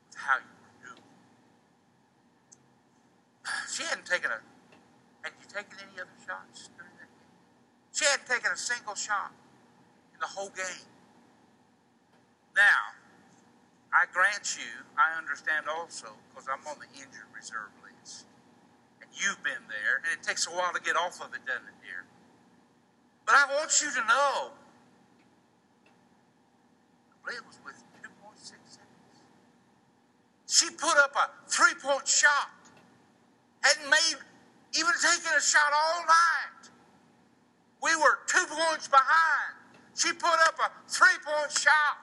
with 0.08 0.16
how 0.16 0.36
you 0.38 0.54
were 0.62 0.94
doing? 0.94 1.04
She 3.70 3.82
hadn't 3.84 4.06
taken 4.20 4.36
a. 4.36 4.40
Had 5.24 5.32
you 5.40 5.48
taken 5.48 5.76
any 5.80 5.96
other 6.00 6.16
shots 6.20 6.68
during 6.76 6.92
that 7.00 7.08
game? 7.08 7.32
She 7.92 8.04
hadn't 8.04 8.28
taken 8.28 8.52
a 8.52 8.56
single 8.56 8.94
shot 8.94 9.32
in 10.12 10.20
the 10.20 10.28
whole 10.28 10.52
game. 10.52 10.88
Now, 12.56 12.96
I 13.92 14.04
grant 14.12 14.56
you, 14.56 14.84
I 14.96 15.16
understand 15.16 15.68
also, 15.68 16.12
because 16.28 16.48
I'm 16.48 16.60
on 16.68 16.76
the 16.80 16.88
injured 16.96 17.28
reserve 17.32 17.72
list. 17.84 18.28
And 19.00 19.08
you've 19.12 19.42
been 19.42 19.64
there, 19.68 20.04
and 20.04 20.12
it 20.12 20.24
takes 20.24 20.46
a 20.46 20.50
while 20.50 20.72
to 20.72 20.80
get 20.80 20.96
off 20.96 21.20
of 21.20 21.32
it, 21.32 21.44
doesn't 21.44 21.68
it, 21.68 21.78
dear? 21.84 22.04
But 23.24 23.36
I 23.36 23.44
want 23.56 23.72
you 23.80 23.88
to 23.92 24.02
know, 24.08 24.52
it 27.28 27.44
was 27.46 27.60
with 27.64 27.76
2.6 28.02 28.40
seconds. 28.40 29.16
She 30.48 30.68
put 30.76 30.96
up 30.96 31.14
a 31.14 31.30
three 31.48 31.74
point 31.80 32.08
shot, 32.08 32.59
hadn't 33.62 33.90
made, 33.90 34.16
even 34.74 34.92
taken 35.00 35.32
a 35.36 35.40
shot 35.40 35.72
all 35.74 36.00
night. 36.06 36.70
We 37.82 37.96
were 37.96 38.18
two 38.26 38.44
points 38.48 38.88
behind. 38.88 39.56
She 39.94 40.12
put 40.12 40.38
up 40.46 40.54
a 40.58 40.70
three 40.88 41.18
point 41.24 41.52
shot. 41.52 41.98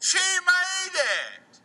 She 0.00 0.18
made 0.18 0.94
it. 0.94 1.60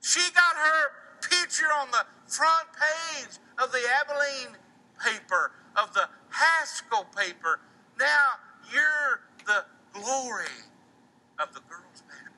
She 0.00 0.20
got 0.32 0.56
her 0.56 0.90
picture 1.28 1.66
on 1.80 1.90
the 1.90 2.04
front 2.26 2.68
page 2.72 3.38
of 3.58 3.70
the 3.72 3.80
Abilene 4.00 4.56
paper, 5.02 5.52
of 5.76 5.92
the 5.94 6.08
Haskell 6.30 7.06
paper. 7.16 7.60
Now 7.98 8.38
you're 8.72 9.20
the 9.46 9.64
glory 9.92 10.46
of 11.38 11.52
the 11.54 11.60
girls' 11.68 12.02
basketball 12.08 12.34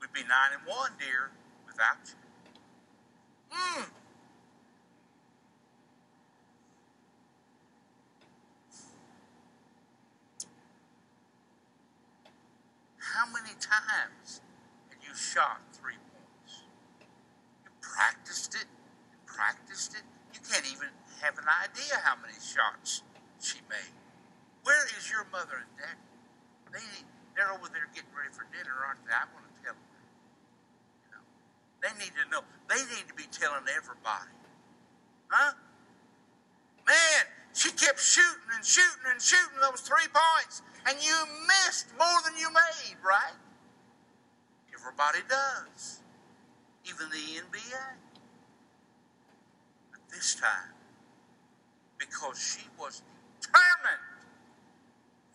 We'd 0.00 0.12
be 0.12 0.19
nine 0.30 0.54
and 0.54 0.62
one, 0.66 0.92
dear, 0.98 1.34
without 1.66 1.98
you. 2.06 2.14
Hmm. 3.50 3.90
How 13.20 13.26
many 13.26 13.50
times 13.58 14.40
have 14.88 15.02
you 15.02 15.12
shot 15.18 15.60
three 15.74 15.98
points? 16.14 16.62
You 17.66 17.70
practiced 17.82 18.54
it, 18.54 18.70
you 19.10 19.18
practiced 19.26 19.98
it. 19.98 20.06
You 20.32 20.38
can't 20.46 20.64
even 20.70 20.88
have 21.20 21.36
an 21.36 21.50
idea 21.50 21.98
how 22.06 22.14
many 22.22 22.38
shots 22.38 23.02
she 23.42 23.58
made. 23.68 23.94
Where 24.62 24.86
is 24.96 25.10
your 25.10 25.26
mother 25.32 25.58
and 25.66 25.72
daddy? 25.74 26.06
They, 26.70 26.86
they're 27.34 27.50
over 27.50 27.66
there 27.74 27.90
getting 27.92 28.14
ready 28.14 28.30
for 28.30 28.46
dinner, 28.54 28.72
aren't 28.78 29.02
they? 29.04 29.12
I 29.12 29.26
want 29.34 29.44
to 29.48 29.54
tell 29.58 29.74
them 29.74 29.90
that. 29.90 30.06
You 31.02 31.10
know, 31.18 31.24
they 31.82 31.92
need 31.98 32.14
to 32.14 32.24
know. 32.30 32.46
They 32.70 32.80
need 32.94 33.10
to 33.10 33.16
be 33.18 33.26
telling 33.40 33.64
everybody. 33.74 34.36
Huh? 35.28 35.54
Man, 36.86 37.24
she 37.54 37.70
kept 37.72 37.98
shooting 37.98 38.50
and 38.54 38.64
shooting 38.64 39.08
and 39.08 39.20
shooting 39.20 39.56
those 39.62 39.80
three 39.80 40.08
points 40.12 40.60
and 40.86 40.96
you 41.02 41.16
missed 41.48 41.88
more 41.98 42.20
than 42.24 42.36
you 42.38 42.48
made, 42.52 42.96
right? 43.04 43.36
Everybody 44.74 45.20
does, 45.28 46.00
even 46.84 47.08
the 47.10 47.40
NBA. 47.40 47.84
But 49.90 50.00
this 50.10 50.34
time, 50.34 50.72
because 51.98 52.38
she 52.38 52.66
was 52.78 53.02
determined, 53.40 54.04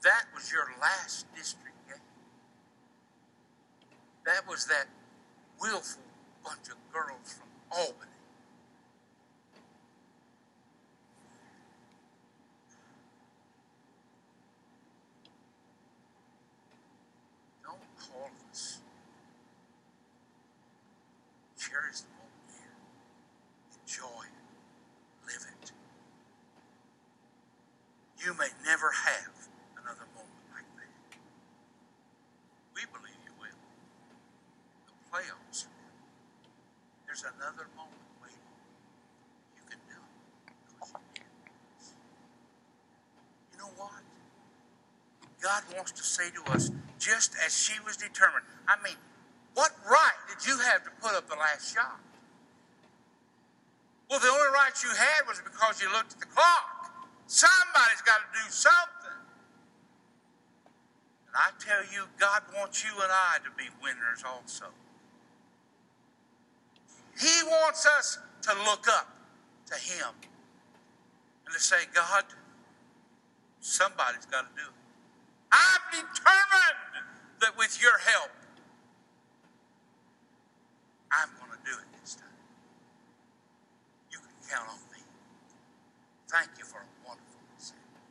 that 0.04 0.26
was 0.34 0.52
your 0.52 0.68
last 0.82 1.26
district 1.36 1.78
game. 1.88 1.98
That 4.26 4.48
was 4.48 4.66
that 4.66 4.86
willful 5.60 6.02
bunch 6.44 6.70
of 6.70 6.78
girls 6.92 7.34
from 7.34 7.48
Albany 7.76 8.16
all 18.16 18.28
of 18.28 18.52
us. 18.52 18.80
Cherish 21.58 22.02
the 22.02 22.12
moment 22.16 22.48
here. 22.48 22.76
Enjoy 23.84 24.24
it. 24.24 24.36
Live 25.28 25.46
it. 25.52 25.72
You 28.24 28.34
may 28.38 28.50
never 28.64 28.92
have 28.92 29.36
another 29.82 30.08
moment 30.16 30.46
like 30.54 30.70
that. 30.80 30.92
We 32.74 32.82
believe 32.92 33.20
you 33.26 33.34
will. 33.40 33.60
The 34.88 34.96
playoffs. 35.12 35.68
There's 37.06 37.24
another 37.24 37.68
moment 37.76 38.04
waiting. 38.22 38.40
You 39.56 39.64
can 39.70 39.80
do 39.88 39.96
it. 39.96 40.52
You 43.54 43.58
know 43.60 43.72
what? 43.78 44.04
God 45.46 45.62
wants 45.76 45.92
to 45.92 46.02
say 46.02 46.34
to 46.34 46.54
us, 46.54 46.72
just 46.98 47.36
as 47.46 47.54
she 47.54 47.80
was 47.86 47.96
determined. 47.96 48.42
I 48.68 48.82
mean, 48.82 48.98
what 49.54 49.70
right 49.86 50.18
did 50.26 50.42
you 50.42 50.58
have 50.58 50.84
to 50.86 50.90
put 51.00 51.14
up 51.14 51.30
the 51.30 51.36
last 51.36 51.72
shot? 51.72 52.02
Well, 54.10 54.20
the 54.20 54.28
only 54.28 54.50
right 54.58 54.74
you 54.82 54.90
had 54.90 55.28
was 55.28 55.40
because 55.46 55.80
you 55.80 55.88
looked 55.94 56.14
at 56.14 56.20
the 56.20 56.26
clock. 56.26 56.90
Somebody's 57.28 58.02
got 58.02 58.26
to 58.26 58.30
do 58.34 58.50
something. 58.50 59.22
And 61.30 61.36
I 61.38 61.54
tell 61.62 61.94
you, 61.94 62.10
God 62.20 62.42
wants 62.58 62.84
you 62.84 62.90
and 62.98 63.12
I 63.12 63.38
to 63.46 63.52
be 63.56 63.70
winners 63.84 64.26
also. 64.26 64.66
He 67.22 67.46
wants 67.46 67.86
us 67.86 68.18
to 68.50 68.52
look 68.66 68.88
up 68.90 69.14
to 69.68 69.76
Him 69.76 70.10
and 71.46 71.54
to 71.54 71.62
say, 71.62 71.86
God, 71.94 72.24
somebody's 73.60 74.26
got 74.26 74.50
to 74.50 74.64
do 74.64 74.68
it. 74.68 74.85
Determined 75.96 77.08
that 77.40 77.56
with 77.56 77.80
your 77.82 77.96
help, 78.04 78.32
I'm 81.08 81.32
going 81.40 81.56
to 81.56 81.62
do 81.64 81.72
it 81.72 81.88
this 82.04 82.16
time. 82.20 82.36
You 84.12 84.20
can 84.20 84.36
count 84.52 84.68
on 84.76 84.80
me. 84.92 85.00
Thank 86.28 86.52
you 86.60 86.66
for 86.68 86.84
a 86.84 86.90
wonderful 87.08 87.40
December. 87.56 88.04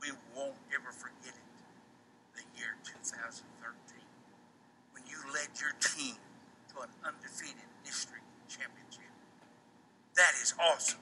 We 0.00 0.08
won't 0.32 0.56
ever 0.72 0.88
forget 0.88 1.36
it. 1.36 1.48
The 2.32 2.44
year 2.56 2.80
2013, 2.80 3.44
when 4.96 5.04
you 5.04 5.20
led 5.36 5.52
your 5.60 5.76
team 5.84 6.16
to 6.72 6.80
an 6.80 6.88
undefeated 7.04 7.68
district 7.84 8.24
championship. 8.48 9.12
That 10.16 10.32
is 10.40 10.54
awesome. 10.56 11.00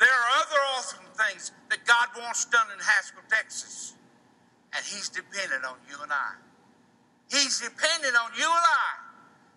There 0.00 0.08
are 0.08 0.30
other 0.40 0.60
awesome 0.76 1.04
things 1.20 1.52
that 1.68 1.84
God 1.84 2.08
wants 2.16 2.46
done 2.46 2.66
in 2.72 2.80
Haskell, 2.80 3.22
Texas. 3.28 3.83
He's 4.94 5.08
dependent 5.08 5.64
on 5.64 5.74
you 5.90 5.96
and 6.02 6.12
I. 6.12 6.34
He's 7.28 7.58
dependent 7.58 8.14
on 8.14 8.30
you 8.38 8.46
and 8.46 8.64
I 8.64 8.94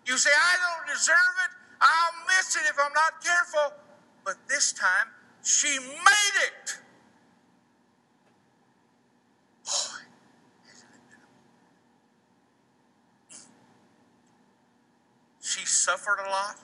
You 0.04 0.16
say, 0.16 0.30
I 0.34 0.56
don't 0.58 0.88
deserve 0.92 1.34
it. 1.44 1.50
I'll 1.80 2.26
miss 2.26 2.56
it 2.56 2.62
if 2.68 2.76
I'm 2.76 2.92
not 2.92 3.22
careful. 3.22 3.78
But 4.24 4.36
this 4.48 4.72
time, 4.72 5.06
she 5.44 5.78
made 5.78 6.36
it. 6.48 6.78
Boy, 9.64 10.02
hasn't 10.66 10.90
it 10.90 11.22
She 15.40 15.64
suffered 15.64 16.18
a 16.26 16.30
lot. 16.30 16.58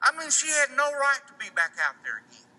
I 0.00 0.16
mean, 0.16 0.30
she 0.30 0.48
had 0.48 0.76
no 0.76 0.92
right 0.92 1.20
to 1.26 1.32
be 1.40 1.50
back 1.56 1.72
out 1.84 1.96
there 2.04 2.22
again. 2.28 2.53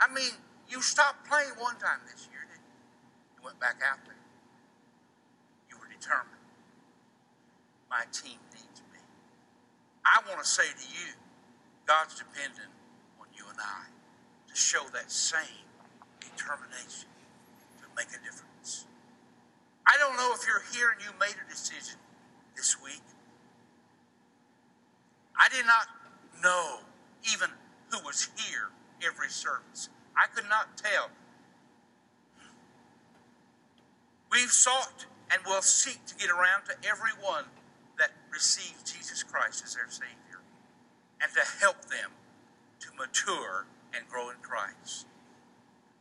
I 0.00 0.12
mean, 0.12 0.32
you 0.68 0.82
stopped 0.82 1.26
playing 1.28 1.56
one 1.58 1.76
time 1.76 2.00
this 2.10 2.28
year, 2.30 2.42
didn't 2.44 2.64
you? 2.66 2.80
You 3.38 3.40
went 3.44 3.60
back 3.60 3.80
out 3.80 4.04
there. 4.04 4.20
You 5.70 5.78
were 5.78 5.88
determined. 5.88 6.42
My 7.88 8.04
team 8.12 8.38
needs 8.52 8.82
me. 8.92 9.00
I 10.04 10.20
want 10.28 10.42
to 10.42 10.48
say 10.48 10.66
to 10.66 10.86
you, 10.92 11.16
God's 11.86 12.18
dependent 12.18 12.72
on 13.20 13.26
you 13.36 13.44
and 13.48 13.58
I 13.60 13.88
to 14.48 14.54
show 14.54 14.84
that 14.92 15.10
same 15.10 15.64
determination 16.20 17.08
to 17.80 17.86
make 17.96 18.08
a 18.10 18.20
difference. 18.24 18.86
I 19.86 19.96
don't 19.98 20.16
know 20.16 20.34
if 20.34 20.44
you're 20.46 20.64
here 20.74 20.90
and 20.92 21.00
you 21.00 21.14
made 21.18 21.38
a 21.38 21.48
decision 21.48 21.96
this 22.56 22.76
week 22.82 23.02
I 25.38 25.48
did 25.54 25.66
not 25.66 25.86
know 26.42 26.80
even 27.32 27.50
who 27.90 28.04
was 28.04 28.28
here 28.36 28.68
every 29.04 29.28
service. 29.28 29.88
I 30.16 30.26
could 30.34 30.48
not 30.48 30.76
tell. 30.76 31.10
We've 34.30 34.50
sought 34.50 35.06
and 35.30 35.40
will 35.46 35.62
seek 35.62 36.04
to 36.06 36.14
get 36.14 36.30
around 36.30 36.64
to 36.66 36.88
everyone 36.88 37.44
that 37.98 38.10
receives 38.32 38.82
Jesus 38.90 39.22
Christ 39.22 39.62
as 39.64 39.74
their 39.74 39.88
Savior 39.88 40.40
and 41.20 41.30
to 41.32 41.60
help 41.60 41.84
them 41.86 42.10
to 42.80 42.88
mature 42.98 43.66
and 43.94 44.06
grow 44.08 44.30
in 44.30 44.36
Christ. 44.42 45.06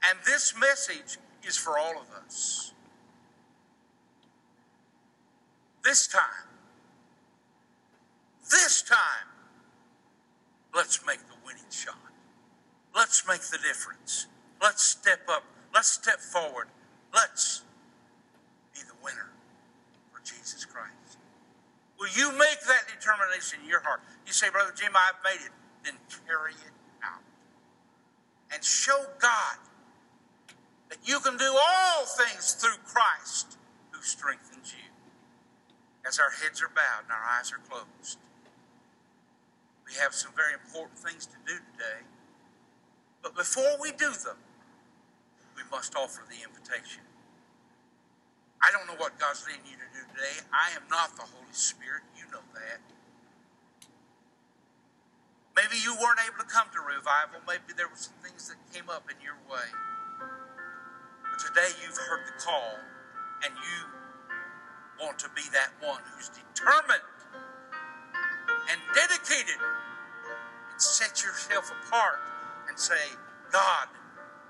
And 0.04 0.20
this 0.26 0.54
message 0.60 1.18
is 1.44 1.58
for 1.58 1.78
all 1.78 1.94
of 1.94 2.08
us. 2.26 2.74
This 5.84 6.08
time, 6.08 6.22
this 8.52 8.82
time, 8.82 9.28
let's 10.74 11.06
make 11.06 11.20
the 11.20 11.36
winning 11.46 11.64
shot. 11.70 11.96
Let's 12.96 13.28
make 13.28 13.42
the 13.42 13.58
difference. 13.58 14.28
Let's 14.62 14.82
step 14.82 15.20
up. 15.30 15.44
Let's 15.74 15.92
step 15.92 16.20
forward. 16.20 16.68
Let's 17.14 17.64
be 18.74 18.80
the 18.88 18.96
winner 19.04 19.30
for 20.14 20.22
Jesus 20.24 20.64
Christ. 20.64 21.20
Will 22.00 22.10
you 22.16 22.32
make 22.32 22.62
that 22.68 22.88
determination 22.88 23.60
in 23.64 23.70
your 23.70 23.82
heart? 23.82 24.00
You 24.26 24.32
say, 24.32 24.50
Brother 24.50 24.74
Jim, 24.76 24.94
I've 24.96 25.20
made 25.24 25.44
it. 25.46 25.52
Then 25.84 25.94
carry 26.26 26.54
it 26.54 26.76
out. 27.04 27.22
And 28.54 28.64
show 28.64 29.06
God 29.20 29.58
that 30.90 30.98
you 31.04 31.20
can 31.20 31.36
do 31.36 31.52
all 31.52 32.06
things 32.06 32.54
through 32.54 32.80
Christ 32.86 33.58
who 33.92 34.02
strengthens 34.02 34.74
you. 34.74 34.90
As 36.08 36.20
our 36.20 36.32
heads 36.32 36.62
are 36.62 36.70
bowed 36.70 37.04
and 37.04 37.12
our 37.12 37.26
eyes 37.38 37.52
are 37.52 37.60
closed. 37.70 38.20
We 39.86 39.94
have 40.02 40.14
some 40.14 40.32
very 40.36 40.54
important 40.54 40.98
things 41.00 41.26
to 41.26 41.36
do 41.46 41.60
today. 41.74 42.02
But 43.26 43.34
before 43.34 43.74
we 43.82 43.90
do 43.90 44.14
them, 44.14 44.38
we 45.58 45.66
must 45.74 45.98
offer 45.98 46.22
the 46.30 46.46
invitation. 46.46 47.02
I 48.62 48.70
don't 48.70 48.86
know 48.86 49.02
what 49.02 49.18
God's 49.18 49.50
leading 49.50 49.66
you 49.66 49.82
to 49.82 49.90
do 49.98 50.06
today. 50.14 50.46
I 50.54 50.78
am 50.78 50.86
not 50.94 51.18
the 51.18 51.26
Holy 51.26 51.50
Spirit. 51.50 52.06
You 52.14 52.30
know 52.30 52.46
that. 52.54 52.78
Maybe 55.58 55.82
you 55.82 55.98
weren't 55.98 56.22
able 56.22 56.38
to 56.38 56.46
come 56.46 56.70
to 56.78 56.86
revival. 56.86 57.42
Maybe 57.50 57.74
there 57.74 57.90
were 57.90 57.98
some 57.98 58.14
things 58.22 58.46
that 58.54 58.62
came 58.70 58.94
up 58.94 59.10
in 59.10 59.18
your 59.26 59.42
way. 59.50 59.74
But 61.26 61.42
today 61.42 61.74
you've 61.82 61.98
heard 61.98 62.30
the 62.30 62.38
call 62.38 62.78
and 63.42 63.58
you 63.58 63.78
want 65.02 65.18
to 65.26 65.34
be 65.34 65.50
that 65.50 65.74
one 65.82 66.06
who's 66.14 66.30
determined 66.30 67.10
and 68.70 68.78
dedicated 68.94 69.58
and 69.58 70.78
set 70.78 71.26
yourself 71.26 71.74
apart 71.74 72.35
and 72.76 72.80
say, 72.82 73.16
God, 73.54 73.88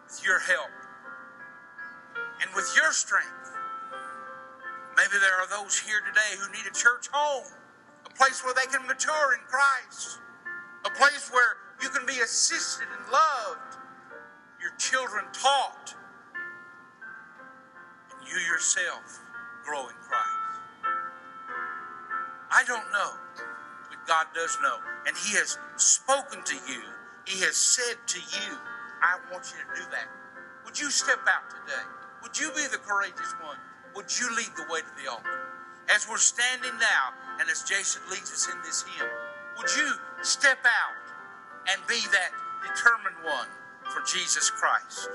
with 0.05 0.25
your 0.25 0.39
help 0.39 0.73
and 2.41 2.49
with 2.55 2.65
your 2.75 2.91
strength, 2.91 3.53
maybe 4.97 5.21
there 5.21 5.35
are 5.37 5.47
those 5.47 5.77
here 5.77 6.01
today 6.01 6.33
who 6.41 6.51
need 6.51 6.65
a 6.65 6.73
church 6.73 7.05
home, 7.11 7.45
a 8.03 8.09
place 8.09 8.43
where 8.43 8.55
they 8.55 8.65
can 8.71 8.81
mature 8.87 9.33
in 9.33 9.41
Christ, 9.45 10.17
a 10.85 10.89
place 10.89 11.29
where 11.31 11.57
you 11.83 11.89
can 11.89 12.07
be 12.07 12.19
assisted 12.23 12.87
and 12.97 13.11
loved, 13.11 13.77
your 14.59 14.73
children 14.79 15.25
taught, 15.31 15.93
and 18.09 18.27
you 18.27 18.39
yourself 18.51 19.21
grow 19.63 19.81
in 19.87 19.95
Christ. 20.01 20.61
I 22.49 22.63
don't 22.65 22.91
know. 22.91 23.11
But 23.37 24.07
God 24.07 24.27
does 24.33 24.57
know. 24.63 24.77
And 25.05 25.15
He 25.15 25.35
has 25.37 25.59
spoken 25.75 26.41
to 26.43 26.55
you. 26.67 26.81
He 27.25 27.41
has 27.41 27.57
said 27.57 27.97
to 28.05 28.19
you, 28.19 28.57
I 29.01 29.17
want 29.31 29.51
you 29.51 29.57
to 29.65 29.81
do 29.81 29.85
that. 29.91 30.07
Would 30.65 30.79
you 30.79 30.89
step 30.89 31.19
out 31.25 31.49
today? 31.49 31.85
Would 32.21 32.37
you 32.37 32.51
be 32.55 32.65
the 32.69 32.77
courageous 32.77 33.33
one? 33.41 33.57
Would 33.95 34.13
you 34.19 34.29
lead 34.35 34.53
the 34.55 34.65
way 34.71 34.81
to 34.81 34.93
the 35.03 35.09
altar? 35.09 35.39
As 35.89 36.07
we're 36.09 36.17
standing 36.17 36.73
now, 36.79 37.13
and 37.39 37.49
as 37.49 37.63
Jason 37.63 38.01
leads 38.09 38.31
us 38.31 38.47
in 38.49 38.61
this 38.61 38.83
hymn, 38.83 39.09
would 39.57 39.69
you 39.75 39.89
step 40.21 40.59
out 40.65 40.97
and 41.69 41.81
be 41.87 42.01
that 42.11 42.31
determined 42.61 43.17
one 43.23 43.47
for 43.93 44.01
Jesus 44.05 44.49
Christ? 44.49 45.09